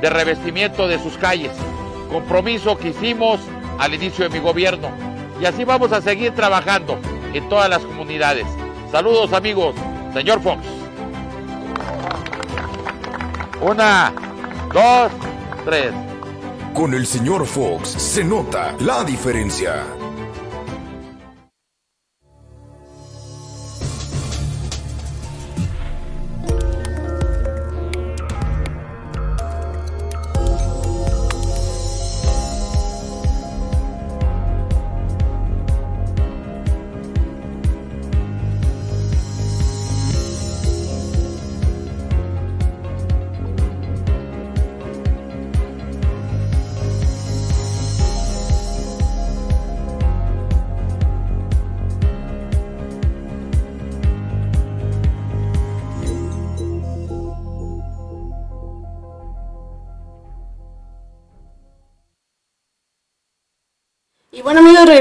de 0.00 0.10
revestimiento 0.10 0.86
de 0.86 0.98
sus 1.02 1.16
calles, 1.16 1.52
compromiso 2.10 2.76
que 2.76 2.88
hicimos 2.88 3.40
al 3.78 3.94
inicio 3.94 4.28
de 4.28 4.30
mi 4.30 4.44
gobierno. 4.44 4.90
Y 5.40 5.46
así 5.46 5.64
vamos 5.64 5.92
a 5.92 6.00
seguir 6.00 6.34
trabajando 6.34 6.98
en 7.32 7.48
todas 7.48 7.68
las 7.68 7.82
comunidades. 7.82 8.46
Saludos 8.90 9.32
amigos, 9.32 9.74
señor 10.12 10.40
Fox. 10.40 10.60
Una, 13.60 14.12
dos, 14.72 15.10
tres. 15.64 15.92
Con 16.74 16.94
el 16.94 17.06
señor 17.06 17.44
Fox 17.44 17.88
se 17.88 18.24
nota 18.24 18.74
la 18.80 19.02
diferencia. 19.04 19.97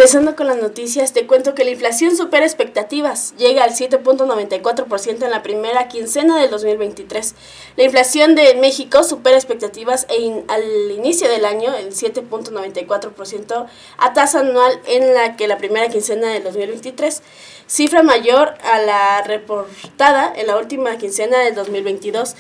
Regresando 0.08 0.38
con 0.38 0.48
las 0.48 0.56
noticias, 0.56 1.12
te 1.12 1.28
cuento 1.28 1.54
que 1.54 1.65
la 1.65 1.72
inflación 1.72 2.15
supera 2.15 2.46
expectativas, 2.46 3.34
llega 3.36 3.65
al 3.65 3.72
7.94% 3.72 5.26
en 5.26 5.32
la 5.32 5.43
primera 5.43 5.89
quincena 5.89 6.39
del 6.39 6.50
2023. 6.50 7.36
La 7.76 7.84
inflación 7.84 8.34
de 8.34 8.56
México 8.56 9.04
supera 9.04 9.36
expectativas 9.36 10.06
e 10.10 10.22
in- 10.22 10.46
al 10.48 10.63
inicio 10.91 11.28
del 11.28 11.43
año, 11.43 11.76
el 11.76 11.91
7.94% 11.93 13.65
a 13.98 14.13
tasa 14.13 14.39
anual 14.39 14.80
en 14.88 15.13
la 15.13 15.36
que 15.36 15.46
la 15.50 15.58
primera 15.58 15.89
quincena 15.89 16.30
del 16.30 16.41
2023, 16.46 17.22
cifra 17.67 18.02
mayor 18.02 18.54
a 18.63 18.80
la 18.80 19.22
reportada 19.24 20.32
en 20.34 20.48
la 20.48 20.56
última 20.58 20.98
quincena 20.98 21.39
del 21.39 21.54
2022 21.54 22.34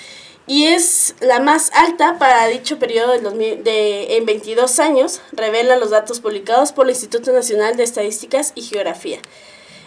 y 0.47 0.67
es 0.67 1.13
la 1.19 1.39
más 1.39 1.71
alta 1.73 2.17
para 2.17 2.47
dicho 2.47 2.79
periodo 2.79 3.11
del 3.11 3.23
2000 3.23 3.63
de, 3.65 4.15
en 4.15 4.25
22 4.25 4.79
años, 4.79 5.21
revelan 5.33 5.81
los 5.81 5.89
datos 5.89 6.21
publicados 6.21 6.71
por 6.71 6.85
el 6.85 6.91
Instituto 6.91 7.33
Nacional 7.33 7.75
de 7.75 7.83
Estadísticas 7.83 8.53
y 8.55 8.61
Geografía. 8.61 9.19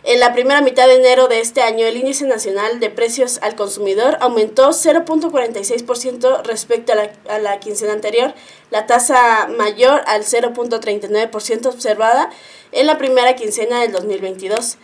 En 0.03 0.21
la 0.21 0.33
primera 0.33 0.63
mitad 0.63 0.87
de 0.87 0.97
enero 0.97 1.29
de 1.29 1.41
este 1.41 1.63
año, 1.63 1.87
el 1.87 1.97
índice 1.97 2.27
nacional 2.27 2.81
de 2.81 2.89
precios 2.89 3.39
al 3.43 3.55
consumidor 3.55 4.17
aumentó 4.21 4.71
0.46% 4.71 6.43
respecto 6.43 6.93
a 6.93 6.97
la, 6.97 7.13
a 7.29 7.39
la 7.39 7.61
quincena 7.61 7.93
anterior, 7.93 8.35
la 8.71 8.87
tasa 8.87 9.47
mayor 9.49 10.03
al 10.07 10.25
0.39% 10.25 11.67
observada 11.67 12.31
en 12.73 12.87
la 12.87 12.99
primera 12.99 13.35
quincena 13.35 13.81
del 13.81 13.93
2022. 13.93 14.79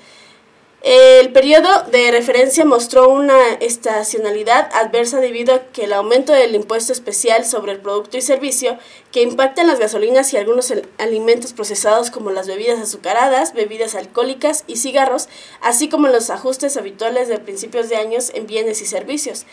El 0.89 1.33
periodo 1.33 1.83
de 1.91 2.13
referencia 2.13 2.65
mostró 2.65 3.09
una 3.09 3.55
estacionalidad 3.55 4.71
adversa 4.73 5.19
debido 5.19 5.53
a 5.53 5.65
que 5.73 5.83
el 5.83 5.93
aumento 5.93 6.33
del 6.33 6.55
impuesto 6.55 6.93
especial 6.93 7.45
sobre 7.45 7.73
el 7.73 7.81
producto 7.81 8.17
y 8.19 8.21
servicio 8.21 8.79
que 9.11 9.23
impacta 9.23 9.63
en 9.63 9.67
las 9.67 9.81
gasolinas 9.81 10.33
y 10.33 10.37
algunos 10.37 10.73
alimentos 10.99 11.55
procesados 11.55 12.13
como 12.13 12.31
las 12.31 12.47
bebidas 12.47 12.79
azucaradas, 12.79 13.53
bebidas 13.53 13.97
alcohólicas 13.97 14.63
y 14.69 14.77
cigarros, 14.77 15.29
así 15.61 15.89
como 15.89 16.07
los 16.07 16.31
ajustes 16.31 16.77
habituales 16.77 17.27
de 17.27 17.41
principios 17.41 17.89
de 17.89 17.97
años 17.97 18.31
en 18.33 18.47
bienes 18.47 18.81
y 18.81 18.87
servicios. 18.87 19.45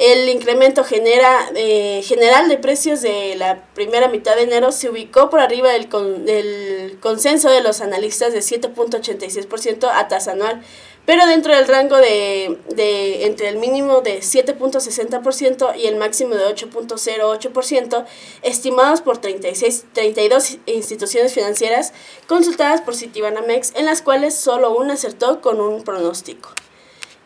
El 0.00 0.30
incremento 0.30 0.82
genera, 0.82 1.50
eh, 1.54 2.00
general 2.02 2.48
de 2.48 2.56
precios 2.56 3.02
de 3.02 3.34
la 3.36 3.62
primera 3.74 4.08
mitad 4.08 4.34
de 4.34 4.44
enero 4.44 4.72
se 4.72 4.88
ubicó 4.88 5.28
por 5.28 5.40
arriba 5.40 5.68
del, 5.72 5.90
con- 5.90 6.24
del 6.24 6.96
consenso 7.02 7.50
de 7.50 7.60
los 7.60 7.82
analistas 7.82 8.32
de 8.32 8.38
7.86% 8.38 9.90
a 9.92 10.08
tasa 10.08 10.32
anual, 10.32 10.62
pero 11.04 11.26
dentro 11.26 11.54
del 11.54 11.68
rango 11.68 11.96
de, 11.98 12.56
de 12.70 13.26
entre 13.26 13.48
el 13.50 13.58
mínimo 13.58 14.00
de 14.00 14.20
7.60% 14.20 15.76
y 15.76 15.86
el 15.86 15.96
máximo 15.96 16.34
de 16.34 16.46
8.08%, 16.46 18.06
estimados 18.40 19.02
por 19.02 19.18
36, 19.18 19.84
32 19.92 20.58
instituciones 20.64 21.34
financieras 21.34 21.92
consultadas 22.26 22.80
por 22.80 22.96
Citibanamex, 22.96 23.74
en 23.76 23.84
las 23.84 24.00
cuales 24.00 24.34
solo 24.34 24.74
una 24.74 24.94
acertó 24.94 25.42
con 25.42 25.60
un 25.60 25.84
pronóstico. 25.84 26.48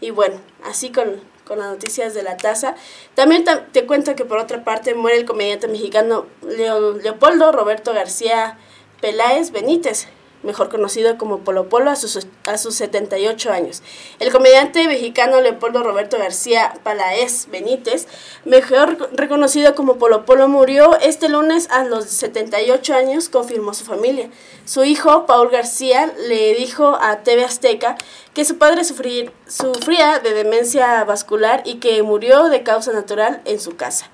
Y 0.01 0.11
bueno, 0.11 0.41
así 0.65 0.91
con, 0.91 1.21
con 1.47 1.59
las 1.59 1.69
noticias 1.69 2.15
de 2.15 2.23
la 2.23 2.37
tasa. 2.37 2.75
También 3.15 3.45
ta- 3.45 3.67
te 3.67 3.87
cuento 3.87 4.15
que 4.17 4.25
por 4.25 4.39
otra 4.39 4.65
parte 4.65 4.95
muere 4.95 5.19
el 5.19 5.25
comediante 5.27 5.69
mexicano 5.69 6.27
Leo- 6.43 6.93
Leopoldo 6.93 7.53
Roberto 7.53 7.93
García 7.93 8.59
Peláez 9.01 9.51
Benítez, 9.51 10.07
mejor 10.45 10.69
conocido 10.69 11.19
como 11.19 11.39
Polo 11.41 11.69
Polo 11.69 11.91
a 11.91 11.97
sus, 11.97 12.27
a 12.47 12.59
sus 12.59 12.75
78 12.77 13.51
años. 13.51 13.83
El 14.21 14.31
comediante 14.31 14.87
mexicano 14.87 15.41
Leopoldo 15.41 15.83
Roberto 15.83 16.19
García 16.19 16.75
Peláez 16.85 17.47
Benítez, 17.51 18.07
mejor 18.45 19.11
reconocido 19.13 19.75
como 19.75 19.97
Polo, 19.97 20.25
murió 20.49 20.97
este 21.01 21.29
lunes 21.29 21.69
a 21.71 21.85
los 21.85 22.05
78 22.05 22.95
años, 22.95 23.29
confirmó 23.29 23.75
su 23.75 23.85
familia. 23.85 24.31
Su 24.65 24.85
hijo, 24.85 25.27
Paul 25.27 25.51
García, 25.51 26.13
le 26.29 26.55
dijo 26.55 26.97
a 27.01 27.19
TV 27.19 27.45
Azteca 27.45 27.97
que 28.35 28.45
su 28.45 28.59
padre 28.59 28.83
sufrir- 28.83 29.33
sufría 29.47 30.19
de 30.19 30.33
demencia 30.35 31.05
vascular 31.05 31.63
y 31.65 31.75
que 31.77 32.03
murió 32.03 32.45
de 32.45 32.63
causa 32.63 32.93
natural 32.93 33.41
en 33.45 33.61
su 33.61 33.77
casa. 33.77 34.11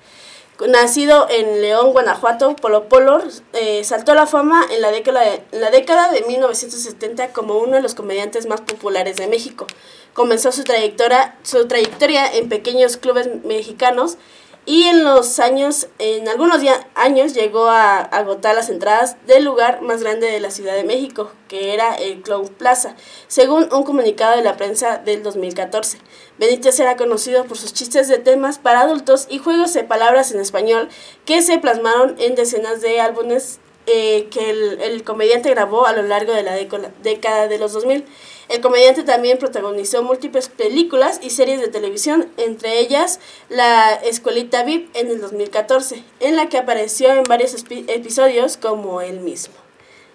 Nacido 0.67 1.27
en 1.29 1.61
León, 1.61 1.91
Guanajuato, 1.91 2.55
Polo 2.55 2.87
Polo 2.87 3.21
eh, 3.53 3.83
saltó 3.83 4.11
a 4.11 4.15
la 4.15 4.27
fama 4.27 4.63
en 4.71 4.81
la, 4.81 4.91
década 4.91 5.21
de, 5.21 5.43
la 5.51 5.71
década 5.71 6.11
de 6.11 6.21
1970 6.21 7.33
como 7.33 7.57
uno 7.57 7.77
de 7.77 7.81
los 7.81 7.95
comediantes 7.95 8.45
más 8.47 8.61
populares 8.61 9.17
de 9.17 9.27
México. 9.27 9.65
Comenzó 10.13 10.51
su 10.51 10.63
trayectoria, 10.63 11.35
su 11.43 11.67
trayectoria 11.67 12.31
en 12.31 12.49
pequeños 12.49 12.97
clubes 12.97 13.29
mexicanos 13.43 14.17
y 14.65 14.83
en 14.83 15.03
los 15.03 15.39
años, 15.39 15.87
en 15.97 16.29
algunos 16.29 16.61
años 16.93 17.33
llegó 17.33 17.67
a 17.67 17.97
agotar 17.97 18.55
las 18.55 18.69
entradas 18.69 19.17
del 19.25 19.43
lugar 19.43 19.81
más 19.81 20.03
grande 20.03 20.27
de 20.27 20.39
la 20.39 20.51
Ciudad 20.51 20.75
de 20.75 20.83
México, 20.83 21.31
que 21.47 21.73
era 21.73 21.95
el 21.95 22.21
Clown 22.21 22.47
Plaza, 22.47 22.95
según 23.27 23.73
un 23.73 23.83
comunicado 23.83 24.37
de 24.37 24.43
la 24.43 24.57
prensa 24.57 24.99
del 24.99 25.23
2014. 25.23 25.97
Benítez 26.37 26.79
era 26.79 26.95
conocido 26.95 27.45
por 27.45 27.57
sus 27.57 27.73
chistes 27.73 28.07
de 28.07 28.19
temas 28.19 28.59
para 28.59 28.81
adultos 28.81 29.25
y 29.29 29.39
juegos 29.39 29.73
de 29.73 29.83
palabras 29.83 30.31
en 30.31 30.39
español 30.39 30.89
que 31.25 31.41
se 31.41 31.57
plasmaron 31.57 32.15
en 32.19 32.35
decenas 32.35 32.81
de 32.81 33.01
álbumes 33.01 33.59
eh, 33.87 34.27
que 34.29 34.51
el, 34.51 34.79
el 34.81 35.03
comediante 35.03 35.49
grabó 35.49 35.87
a 35.87 35.93
lo 35.93 36.03
largo 36.03 36.33
de 36.33 36.43
la 36.43 36.53
década 37.01 37.47
de 37.47 37.57
los 37.57 37.73
2000. 37.73 38.05
El 38.51 38.59
comediante 38.59 39.03
también 39.03 39.37
protagonizó 39.37 40.03
múltiples 40.03 40.49
películas 40.49 41.21
y 41.23 41.29
series 41.29 41.61
de 41.61 41.69
televisión, 41.69 42.27
entre 42.35 42.79
ellas 42.79 43.21
La 43.47 43.93
Escuelita 43.93 44.63
VIP 44.63 44.93
en 44.93 45.07
el 45.07 45.21
2014, 45.21 46.03
en 46.19 46.35
la 46.35 46.49
que 46.49 46.57
apareció 46.57 47.13
en 47.13 47.23
varios 47.23 47.55
episodios 47.69 48.57
como 48.57 48.99
él 48.99 49.21
mismo. 49.21 49.60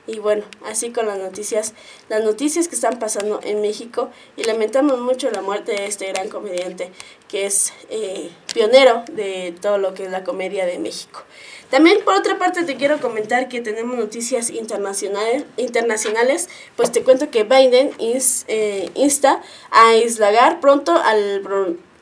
Y 0.06 0.18
bueno, 0.18 0.44
así 0.64 0.90
con 0.90 1.06
las 1.06 1.18
noticias, 1.18 1.74
las 2.08 2.22
noticias 2.22 2.68
que 2.68 2.74
están 2.74 2.98
pasando 2.98 3.40
en 3.42 3.60
México 3.60 4.10
y 4.36 4.44
lamentamos 4.44 5.00
mucho 5.00 5.30
la 5.30 5.42
muerte 5.42 5.72
de 5.72 5.86
este 5.86 6.06
gran 6.12 6.28
comediante 6.28 6.90
que 7.28 7.46
es 7.46 7.72
eh, 7.90 8.30
pionero 8.54 9.04
de 9.12 9.54
todo 9.60 9.78
lo 9.78 9.94
que 9.94 10.04
es 10.04 10.10
la 10.10 10.22
comedia 10.22 10.64
de 10.64 10.78
México. 10.78 11.22
También 11.70 11.98
por 12.04 12.14
otra 12.14 12.38
parte 12.38 12.62
te 12.62 12.76
quiero 12.76 13.00
comentar 13.00 13.48
que 13.48 13.60
tenemos 13.60 13.96
noticias 13.96 14.50
internacionales, 14.50 15.44
internacionales 15.56 16.48
pues 16.76 16.92
te 16.92 17.02
cuento 17.02 17.30
que 17.30 17.42
Biden 17.42 17.90
eh, 17.98 18.90
insta 18.94 19.42
a 19.70 19.96
islagar 19.96 20.60
pronto 20.60 20.92
al, 20.92 21.42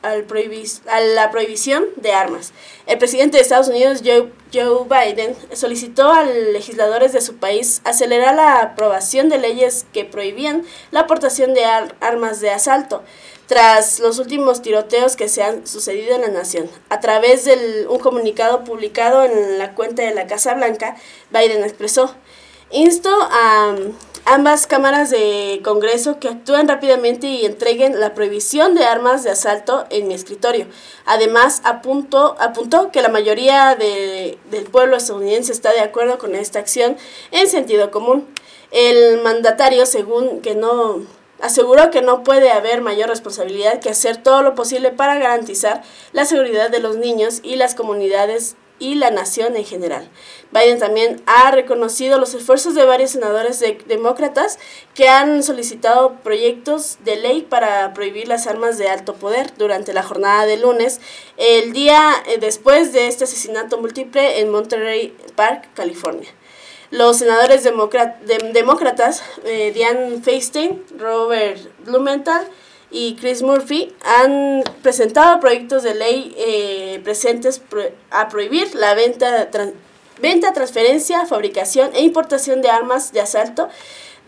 al 0.05 0.25
a 0.87 0.99
la 1.01 1.31
prohibición 1.31 1.85
de 1.95 2.11
armas. 2.11 2.53
El 2.85 2.97
presidente 2.97 3.37
de 3.37 3.43
Estados 3.43 3.67
Unidos, 3.67 4.01
Joe, 4.03 4.31
Joe 4.53 4.85
Biden, 4.85 5.35
solicitó 5.53 6.11
a 6.11 6.23
legisladores 6.23 7.13
de 7.13 7.21
su 7.21 7.37
país 7.37 7.81
acelerar 7.83 8.35
la 8.35 8.59
aprobación 8.59 9.29
de 9.29 9.37
leyes 9.37 9.85
que 9.93 10.05
prohibían 10.05 10.63
la 10.91 11.01
aportación 11.01 11.53
de 11.53 11.65
armas 11.65 12.39
de 12.41 12.51
asalto 12.51 13.03
tras 13.47 13.99
los 13.99 14.17
últimos 14.17 14.61
tiroteos 14.61 15.15
que 15.15 15.29
se 15.29 15.43
han 15.43 15.67
sucedido 15.67 16.15
en 16.15 16.21
la 16.21 16.27
nación. 16.29 16.69
A 16.89 16.99
través 16.99 17.45
de 17.45 17.85
un 17.87 17.99
comunicado 17.99 18.63
publicado 18.63 19.23
en 19.23 19.59
la 19.59 19.75
cuenta 19.75 20.03
de 20.03 20.15
la 20.15 20.27
Casa 20.27 20.53
Blanca, 20.55 20.95
Biden 21.31 21.63
expresó, 21.63 22.13
insto 22.71 23.09
a 23.11 23.75
ambas 24.25 24.65
cámaras 24.67 25.11
de 25.11 25.61
Congreso 25.63 26.19
que 26.19 26.27
actúen 26.27 26.67
rápidamente 26.67 27.27
y 27.27 27.45
entreguen 27.45 27.99
la 27.99 28.13
prohibición 28.13 28.73
de 28.73 28.83
armas 28.83 29.23
de 29.23 29.29
asalto 29.29 29.85
en 29.91 30.07
mi 30.07 30.15
escritorio. 30.15 30.67
Además, 31.05 31.61
apuntó, 31.63 32.35
apuntó 32.39 32.91
que 32.91 33.01
la 33.01 33.09
mayoría 33.09 33.75
del 33.75 34.65
pueblo 34.71 34.97
estadounidense 34.97 35.51
está 35.51 35.71
de 35.71 35.81
acuerdo 35.81 36.17
con 36.17 36.35
esta 36.35 36.59
acción 36.59 36.97
en 37.31 37.47
sentido 37.47 37.91
común. 37.91 38.27
El 38.71 39.21
mandatario, 39.21 39.85
según 39.85 40.41
que 40.41 40.55
no 40.55 41.01
aseguró 41.41 41.91
que 41.91 42.01
no 42.01 42.23
puede 42.23 42.51
haber 42.51 42.81
mayor 42.81 43.09
responsabilidad 43.09 43.79
que 43.79 43.89
hacer 43.89 44.17
todo 44.17 44.41
lo 44.41 44.55
posible 44.55 44.91
para 44.91 45.15
garantizar 45.15 45.83
la 46.13 46.25
seguridad 46.25 46.69
de 46.69 46.79
los 46.79 46.95
niños 46.95 47.41
y 47.43 47.57
las 47.57 47.75
comunidades 47.75 48.55
y 48.79 48.95
la 48.95 49.11
nación 49.11 49.55
en 49.55 49.65
general. 49.65 50.09
Biden 50.51 50.79
también 50.79 51.21
ha 51.25 51.51
reconocido 51.51 52.19
los 52.19 52.33
esfuerzos 52.33 52.75
de 52.75 52.85
varios 52.85 53.11
senadores 53.11 53.63
demócratas 53.87 54.59
que 54.93 55.07
han 55.07 55.43
solicitado 55.43 56.15
proyectos 56.23 56.97
de 57.03 57.15
ley 57.15 57.41
para 57.41 57.93
prohibir 57.93 58.27
las 58.27 58.47
armas 58.47 58.77
de 58.77 58.89
alto 58.89 59.15
poder 59.15 59.53
durante 59.57 59.93
la 59.93 60.03
jornada 60.03 60.45
de 60.45 60.57
lunes, 60.57 61.01
el 61.37 61.73
día 61.73 62.13
eh, 62.27 62.37
después 62.39 62.93
de 62.93 63.07
este 63.07 63.23
asesinato 63.23 63.77
múltiple 63.77 64.39
en 64.39 64.49
Monterey 64.49 65.15
Park, 65.35 65.69
California. 65.73 66.29
Los 66.91 67.17
senadores 67.17 67.63
demócratas 67.63 69.23
eh, 69.43 69.71
Diane 69.73 70.21
Feinstein, 70.21 70.83
Robert 70.97 71.59
Blumenthal 71.85 72.47
y 72.95 73.17
Chris 73.17 73.41
Murphy 73.41 73.93
han 74.05 74.63
presentado 74.81 75.41
proyectos 75.41 75.83
de 75.83 75.95
ley 75.95 76.33
eh, 76.37 77.01
presentes 77.03 77.61
a 78.09 78.29
prohibir 78.29 78.73
la 78.73 78.93
venta, 78.93 79.49
venta, 80.21 80.53
transferencia, 80.53 81.25
fabricación 81.25 81.89
e 81.93 82.03
importación 82.03 82.61
de 82.61 82.69
armas 82.69 83.11
de 83.11 83.19
asalto 83.19 83.67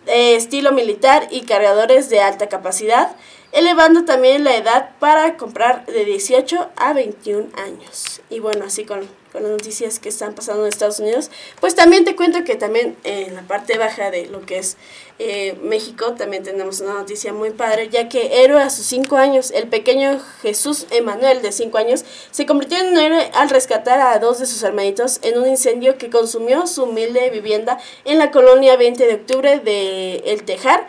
de 0.06 0.36
estilo 0.36 0.74
militar 0.74 1.30
y 1.32 1.44
cargadores 1.44 2.10
de 2.10 2.20
alta 2.20 2.50
capacidad, 2.50 3.16
elevando 3.52 4.06
también 4.06 4.44
la 4.44 4.56
edad 4.56 4.92
para 5.00 5.38
comprar 5.38 5.86
de 5.86 6.06
18 6.06 6.70
a 6.76 6.94
21 6.94 7.48
años. 7.58 8.22
Y 8.30 8.40
bueno, 8.40 8.66
así 8.66 8.84
con 8.84 9.08
las 9.34 9.52
noticias 9.52 10.00
que 10.00 10.10
están 10.10 10.34
pasando 10.34 10.64
en 10.64 10.70
Estados 10.70 11.00
Unidos, 11.00 11.30
pues 11.60 11.76
también 11.76 12.06
te 12.06 12.16
cuento 12.16 12.44
que 12.44 12.56
también 12.56 12.96
en 13.04 13.36
la 13.36 13.44
parte 13.44 13.78
baja 13.78 14.12
de 14.12 14.26
lo 14.28 14.46
que 14.46 14.60
es 14.60 14.78
eh, 15.20 15.58
México 15.64 16.14
también 16.14 16.44
tenemos 16.44 16.80
una 16.80 16.94
noticia 16.94 17.34
muy 17.34 17.50
padre, 17.50 17.90
ya 17.90 18.08
que 18.08 18.44
héroe 18.44 18.62
a 18.62 18.70
sus 18.70 18.86
cinco 18.86 19.18
años, 19.18 19.50
el 19.50 19.68
pequeño 19.68 20.20
Jesús 20.42 20.86
Emanuel 20.92 21.42
de 21.42 21.52
cinco 21.52 21.80
años, 21.80 22.06
se 22.30 22.46
convirtió 22.46 22.78
en 22.78 22.90
un 22.90 22.98
héroe 22.98 23.32
al 23.34 23.50
rescatar 23.50 24.00
a 24.00 24.20
dos 24.20 24.40
de 24.40 24.46
sus 24.46 24.62
hermanitos 24.62 25.20
en 25.24 25.40
un 25.40 25.48
incendio 25.48 25.98
que 25.98 26.12
consumió 26.12 26.68
su 26.68 26.84
humilde 26.84 27.32
vivienda 27.32 27.80
en 28.06 28.20
la 28.20 28.30
colonia 28.30 28.78
20 28.78 29.08
de 29.08 29.14
octubre 29.16 29.60
de 29.60 30.18
El 30.26 30.44
Tejar, 30.44 30.88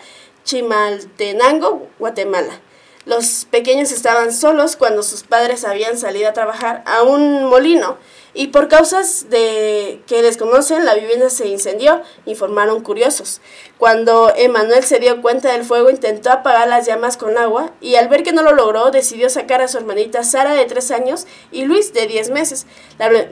Chimaltenango, 0.48 1.88
Guatemala. 1.98 2.58
Los 3.04 3.46
pequeños 3.50 3.92
estaban 3.92 4.32
solos 4.32 4.76
cuando 4.76 5.02
sus 5.02 5.22
padres 5.22 5.66
habían 5.66 5.98
salido 5.98 6.26
a 6.26 6.32
trabajar 6.32 6.82
a 6.86 7.02
un 7.02 7.44
molino 7.44 7.98
y 8.32 8.46
por 8.46 8.68
causas 8.68 9.28
de 9.28 10.00
que 10.06 10.22
desconocen 10.22 10.86
la 10.86 10.94
vivienda 10.94 11.28
se 11.28 11.48
incendió, 11.48 12.00
informaron 12.24 12.82
curiosos. 12.82 13.42
Cuando 13.76 14.32
Emanuel 14.34 14.84
se 14.84 15.00
dio 15.00 15.20
cuenta 15.20 15.52
del 15.52 15.64
fuego 15.64 15.90
intentó 15.90 16.30
apagar 16.30 16.66
las 16.68 16.86
llamas 16.86 17.18
con 17.18 17.36
agua 17.36 17.70
y 17.82 17.96
al 17.96 18.08
ver 18.08 18.22
que 18.22 18.32
no 18.32 18.42
lo 18.42 18.54
logró 18.54 18.90
decidió 18.90 19.28
sacar 19.28 19.60
a 19.60 19.68
su 19.68 19.76
hermanita 19.76 20.24
Sara 20.24 20.54
de 20.54 20.64
3 20.64 20.90
años 20.92 21.26
y 21.52 21.64
Luis 21.66 21.92
de 21.92 22.06
10 22.06 22.30
meses. 22.30 22.66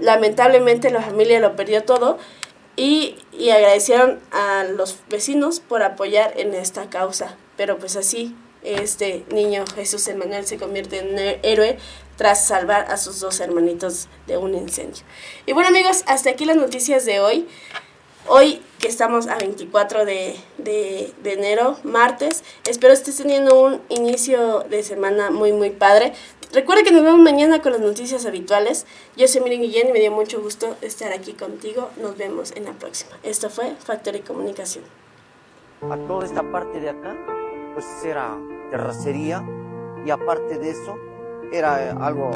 Lamentablemente 0.00 0.90
la 0.90 1.00
familia 1.00 1.40
lo 1.40 1.56
perdió 1.56 1.82
todo 1.82 2.18
y, 2.76 3.16
y 3.32 3.50
agradecieron 3.50 4.20
a 4.30 4.64
los 4.64 4.98
vecinos 5.08 5.60
por 5.60 5.82
apoyar 5.82 6.34
en 6.38 6.54
esta 6.54 6.88
causa. 6.90 7.36
Pero 7.56 7.78
pues 7.78 7.96
así 7.96 8.36
este 8.66 9.24
niño 9.30 9.64
Jesús 9.74 10.06
Emanuel 10.08 10.46
se 10.46 10.58
convierte 10.58 10.98
en 10.98 11.38
héroe 11.42 11.78
tras 12.16 12.46
salvar 12.46 12.90
a 12.90 12.96
sus 12.96 13.20
dos 13.20 13.40
hermanitos 13.40 14.08
de 14.26 14.36
un 14.36 14.54
incendio. 14.54 15.04
Y 15.46 15.52
bueno 15.52 15.68
amigos, 15.68 16.02
hasta 16.06 16.30
aquí 16.30 16.44
las 16.44 16.56
noticias 16.56 17.04
de 17.04 17.20
hoy. 17.20 17.46
Hoy 18.28 18.60
que 18.80 18.88
estamos 18.88 19.28
a 19.28 19.36
24 19.36 20.04
de, 20.04 20.34
de, 20.58 21.12
enero, 21.24 21.78
martes, 21.84 22.42
espero 22.66 22.92
estés 22.92 23.16
teniendo 23.18 23.60
un 23.60 23.80
inicio 23.88 24.66
de 24.68 24.82
semana 24.82 25.30
muy 25.30 25.52
muy 25.52 25.70
padre. 25.70 26.12
Recuerda 26.56 26.84
que 26.84 26.90
nos 26.90 27.02
vemos 27.02 27.20
mañana 27.20 27.60
con 27.60 27.72
las 27.72 27.82
noticias 27.82 28.24
habituales. 28.24 28.86
Yo 29.14 29.28
soy 29.28 29.42
Miren 29.42 29.60
Guillén 29.60 29.90
y 29.90 29.92
me 29.92 30.00
dio 30.00 30.10
mucho 30.10 30.40
gusto 30.40 30.74
estar 30.80 31.12
aquí 31.12 31.34
contigo. 31.34 31.90
Nos 32.00 32.16
vemos 32.16 32.52
en 32.56 32.64
la 32.64 32.72
próxima. 32.72 33.10
Esto 33.22 33.50
fue 33.50 33.74
Factor 33.74 34.16
y 34.16 34.20
Comunicación. 34.20 34.82
A 35.82 35.98
toda 36.08 36.24
esta 36.24 36.42
parte 36.50 36.80
de 36.80 36.88
acá, 36.88 37.14
pues 37.74 37.84
era 38.02 38.38
terracería 38.70 39.46
y 40.06 40.08
aparte 40.08 40.56
de 40.56 40.70
eso 40.70 40.96
era 41.52 41.92
algo 41.92 42.30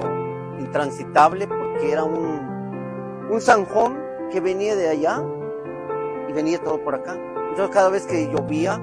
intransitable 0.59 1.47
porque 1.49 1.91
era 1.91 2.05
un, 2.05 3.27
un 3.31 3.41
zanjón 3.41 3.99
que 4.31 4.41
venía 4.41 4.77
de 4.77 4.91
allá 4.91 5.25
y 6.29 6.33
venía 6.35 6.59
todo 6.59 6.85
por 6.85 6.95
acá. 6.95 7.15
Entonces 7.49 7.75
cada 7.75 7.89
vez 7.89 8.07
que 8.07 8.31
llovía 8.31 8.83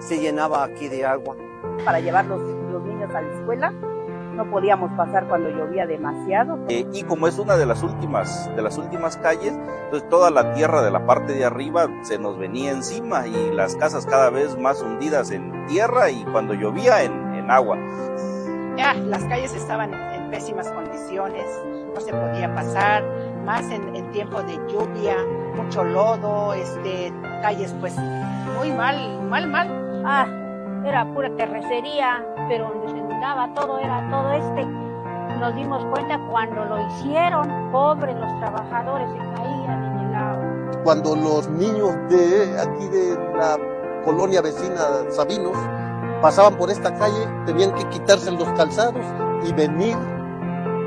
se 0.00 0.18
llenaba 0.18 0.64
aquí 0.64 0.88
de 0.88 1.04
agua. 1.04 1.36
Para 1.84 2.00
llevar 2.00 2.24
los, 2.24 2.40
los 2.72 2.82
niños 2.82 3.14
a 3.14 3.22
la 3.22 3.32
escuela 3.38 3.72
no 4.42 4.50
podíamos 4.50 4.90
pasar 4.96 5.28
cuando 5.28 5.50
llovía 5.50 5.86
demasiado. 5.86 6.58
Eh, 6.68 6.86
y 6.92 7.02
como 7.04 7.28
es 7.28 7.38
una 7.38 7.56
de 7.56 7.66
las 7.66 7.82
últimas 7.82 8.50
de 8.56 8.62
las 8.62 8.76
últimas 8.76 9.16
calles, 9.16 9.52
entonces 9.84 10.08
toda 10.08 10.30
la 10.30 10.54
tierra 10.54 10.82
de 10.82 10.90
la 10.90 11.06
parte 11.06 11.34
de 11.34 11.44
arriba 11.44 11.88
se 12.02 12.18
nos 12.18 12.38
venía 12.38 12.72
encima 12.72 13.26
y 13.26 13.52
las 13.52 13.76
casas 13.76 14.06
cada 14.06 14.30
vez 14.30 14.58
más 14.58 14.82
hundidas 14.82 15.30
en 15.30 15.66
tierra 15.66 16.10
y 16.10 16.24
cuando 16.24 16.54
llovía 16.54 17.02
en, 17.02 17.34
en 17.34 17.50
agua. 17.50 17.78
Ya, 18.76 18.94
las 18.94 19.22
calles 19.24 19.54
estaban 19.54 19.92
en 19.94 20.30
pésimas 20.30 20.68
condiciones, 20.72 21.44
no 21.94 22.00
se 22.00 22.10
podía 22.10 22.52
pasar, 22.54 23.04
más 23.44 23.70
en, 23.70 23.94
en 23.94 24.10
tiempo 24.12 24.42
de 24.42 24.54
lluvia, 24.72 25.16
mucho 25.54 25.84
lodo, 25.84 26.54
este, 26.54 27.12
calles 27.42 27.74
pues 27.80 27.94
muy 28.58 28.72
mal, 28.72 29.20
mal, 29.28 29.46
mal. 29.46 30.02
Ah, 30.04 30.26
era 30.84 31.04
pura 31.12 31.30
terracería, 31.36 32.24
pero 32.48 32.68
donde 32.68 32.90
se 32.90 32.98
inundaba 32.98 33.52
todo 33.54 33.78
era 33.78 34.08
todo 34.10 34.32
este. 34.32 34.64
Nos 35.40 35.54
dimos 35.54 35.84
cuenta 35.86 36.20
cuando 36.30 36.64
lo 36.64 36.86
hicieron, 36.88 37.72
pobres 37.72 38.16
los 38.16 38.38
trabajadores 38.38 39.10
se 39.10 39.18
caían 39.18 39.84
en 39.84 40.06
el 40.06 40.14
agua. 40.14 40.82
Cuando 40.84 41.16
los 41.16 41.48
niños 41.48 41.96
de 42.08 42.60
aquí 42.60 42.88
de 42.88 43.16
la 43.36 43.58
colonia 44.04 44.40
vecina 44.40 45.10
Sabinos 45.10 45.56
pasaban 46.20 46.56
por 46.56 46.70
esta 46.70 46.94
calle, 46.94 47.28
tenían 47.46 47.74
que 47.74 47.88
quitarse 47.88 48.30
los 48.30 48.48
calzados 48.50 49.04
y 49.44 49.52
venir 49.52 49.96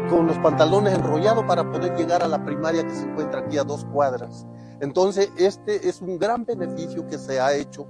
con 0.10 0.28
los 0.28 0.38
pantalones 0.38 0.94
enrollados 0.94 1.44
para 1.46 1.70
poder 1.70 1.96
llegar 1.96 2.24
a 2.24 2.28
la 2.28 2.44
primaria 2.44 2.84
que 2.84 2.94
se 2.94 3.04
encuentra 3.04 3.42
aquí 3.42 3.58
a 3.58 3.64
dos 3.64 3.86
cuadras. 3.86 4.46
Entonces, 4.80 5.32
este 5.38 5.88
es 5.88 6.02
un 6.02 6.20
gran 6.20 6.46
beneficio 6.46 7.08
que 7.08 7.18
se 7.18 7.40
ha 7.40 7.54
hecho 7.54 7.88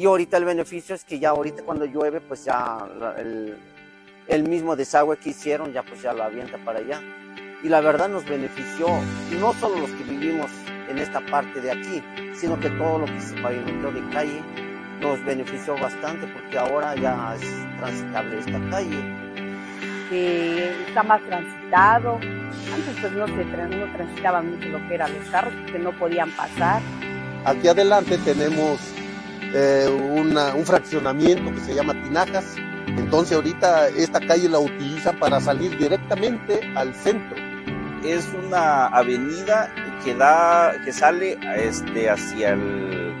y 0.00 0.06
ahorita 0.06 0.38
el 0.38 0.46
beneficio 0.46 0.94
es 0.94 1.04
que 1.04 1.18
ya 1.18 1.28
ahorita 1.28 1.62
cuando 1.62 1.84
llueve, 1.84 2.22
pues 2.22 2.46
ya 2.46 2.78
el, 3.18 3.54
el 4.28 4.48
mismo 4.48 4.74
desagüe 4.74 5.18
que 5.18 5.28
hicieron, 5.28 5.74
ya 5.74 5.82
pues 5.82 6.00
ya 6.00 6.14
lo 6.14 6.22
avienta 6.22 6.56
para 6.64 6.78
allá. 6.78 7.02
Y 7.62 7.68
la 7.68 7.82
verdad 7.82 8.08
nos 8.08 8.24
benefició, 8.24 8.86
no 9.38 9.52
solo 9.52 9.80
los 9.80 9.90
que 9.90 10.04
vivimos 10.04 10.50
en 10.88 10.96
esta 10.96 11.20
parte 11.26 11.60
de 11.60 11.72
aquí, 11.72 12.02
sino 12.32 12.58
que 12.58 12.70
todo 12.70 13.00
lo 13.00 13.04
que 13.04 13.20
se 13.20 13.34
pavimentó 13.42 13.92
de 13.92 14.08
calle 14.08 14.40
nos 15.02 15.22
benefició 15.22 15.78
bastante 15.78 16.26
porque 16.28 16.56
ahora 16.56 16.94
ya 16.96 17.34
es 17.34 17.42
transitable 17.78 18.38
esta 18.38 18.70
calle. 18.70 19.04
Que 20.08 20.82
está 20.88 21.02
más 21.02 21.20
transitado. 21.24 22.14
Antes 22.14 22.96
pues 23.02 23.12
no 23.12 23.26
se 23.26 23.44
no 23.44 23.92
transitaba 23.92 24.40
mucho 24.40 24.66
lo 24.70 24.78
que 24.88 24.94
eran 24.94 25.12
los 25.12 25.28
carros 25.28 25.52
porque 25.60 25.78
no 25.78 25.92
podían 25.92 26.30
pasar. 26.30 26.80
Aquí 27.44 27.68
adelante 27.68 28.16
tenemos 28.18 28.80
eh, 29.54 29.88
un 29.88 30.64
fraccionamiento 30.64 31.52
que 31.54 31.60
se 31.60 31.74
llama 31.74 31.94
Tinajas. 31.94 32.56
Entonces 32.86 33.36
ahorita 33.36 33.88
esta 33.88 34.20
calle 34.20 34.48
la 34.48 34.58
utiliza 34.58 35.12
para 35.12 35.40
salir 35.40 35.76
directamente 35.76 36.60
al 36.76 36.94
centro. 36.94 37.36
Es 38.04 38.28
una 38.46 38.86
avenida 38.86 39.72
que 40.04 40.14
da, 40.14 40.74
que 40.84 40.92
sale 40.92 41.38
este, 41.56 42.08
hacia 42.08 42.50
el, 42.50 43.14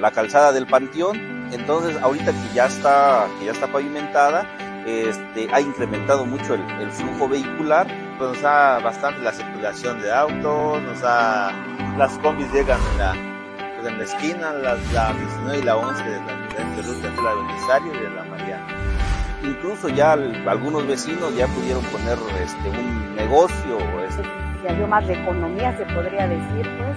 la 0.00 0.10
calzada 0.10 0.52
del 0.52 0.66
Panteón. 0.66 1.16
Entonces 1.52 1.96
ahorita 2.02 2.32
que 2.32 2.54
ya 2.54 2.66
está, 2.66 3.26
que 3.38 3.46
ya 3.46 3.52
está 3.52 3.66
pavimentada, 3.66 4.46
este, 4.86 5.48
ha 5.52 5.60
incrementado 5.60 6.24
mucho 6.24 6.54
el, 6.54 6.90
flujo 6.90 7.28
vehicular, 7.28 7.86
nos 8.18 8.40
da 8.42 8.80
bastante 8.80 9.20
la 9.20 9.32
circulación 9.32 10.00
de 10.02 10.12
autos, 10.12 10.82
nos 10.82 11.00
da, 11.00 11.52
las 11.96 12.18
combis 12.18 12.50
llegan 12.52 12.80
pues 12.80 13.31
en 13.88 13.98
la 13.98 14.04
esquina, 14.04 14.52
la, 14.52 14.74
la 14.92 15.12
19 15.12 15.58
y 15.58 15.62
la 15.62 15.76
11 15.76 16.02
de 16.04 16.10
la 16.20 16.42
diferente 16.42 16.82
ruta 16.82 17.08
entre 17.08 17.22
la 17.24 17.34
Belisario 17.34 17.94
y 17.94 17.98
de 17.98 18.10
la 18.10 18.24
Mariana. 18.24 18.66
Incluso 19.44 19.88
ya 19.88 20.14
el- 20.14 20.48
algunos 20.48 20.86
vecinos 20.86 21.34
ya 21.36 21.46
pudieron 21.48 21.82
poner 21.84 22.16
este, 22.42 22.68
un 22.70 23.16
negocio, 23.16 23.78
este, 24.08 24.22
Si 24.62 24.68
había 24.68 24.86
más 24.86 25.06
de 25.06 25.14
economía, 25.14 25.76
se 25.76 25.84
podría 25.86 26.28
decir, 26.28 26.70
pues. 26.78 26.96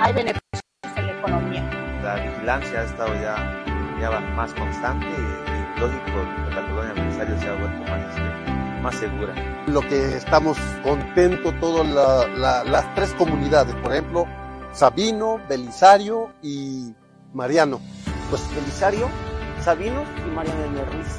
Hay 0.00 0.12
beneficios 0.12 0.62
en 0.96 1.06
la 1.06 1.12
economía. 1.12 1.70
la 2.02 2.14
vigilancia 2.16 2.80
ha 2.80 2.84
estado 2.84 3.14
ya, 3.14 3.64
ya 4.00 4.20
más 4.34 4.52
constante 4.54 5.06
y, 5.06 5.76
y 5.76 5.80
lógico 5.80 6.04
que 6.48 6.54
la 6.54 6.66
colonia 6.66 6.92
Belisario 6.94 7.38
se 7.38 7.48
ha 7.48 7.54
vuelto 7.54 7.90
más, 7.90 8.00
este, 8.10 8.80
más 8.82 8.94
segura. 8.96 9.34
Lo 9.66 9.80
que 9.82 10.16
estamos 10.16 10.56
contentos 10.82 11.54
todas 11.60 11.86
la- 11.88 12.26
la- 12.38 12.64
las 12.64 12.94
tres 12.94 13.12
comunidades, 13.14 13.74
por 13.76 13.92
ejemplo, 13.92 14.26
Sabino, 14.78 15.40
Belisario 15.48 16.30
y 16.40 16.94
Mariano. 17.34 17.80
Pues 18.30 18.48
Belisario, 18.54 19.08
Sabinos 19.60 20.06
y 20.24 20.30
Mariano 20.30 20.72
de 20.72 20.84
Ruiz. 20.84 21.18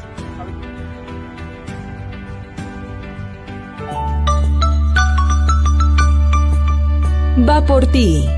Va 7.46 7.66
por 7.66 7.86
ti. 7.88 8.30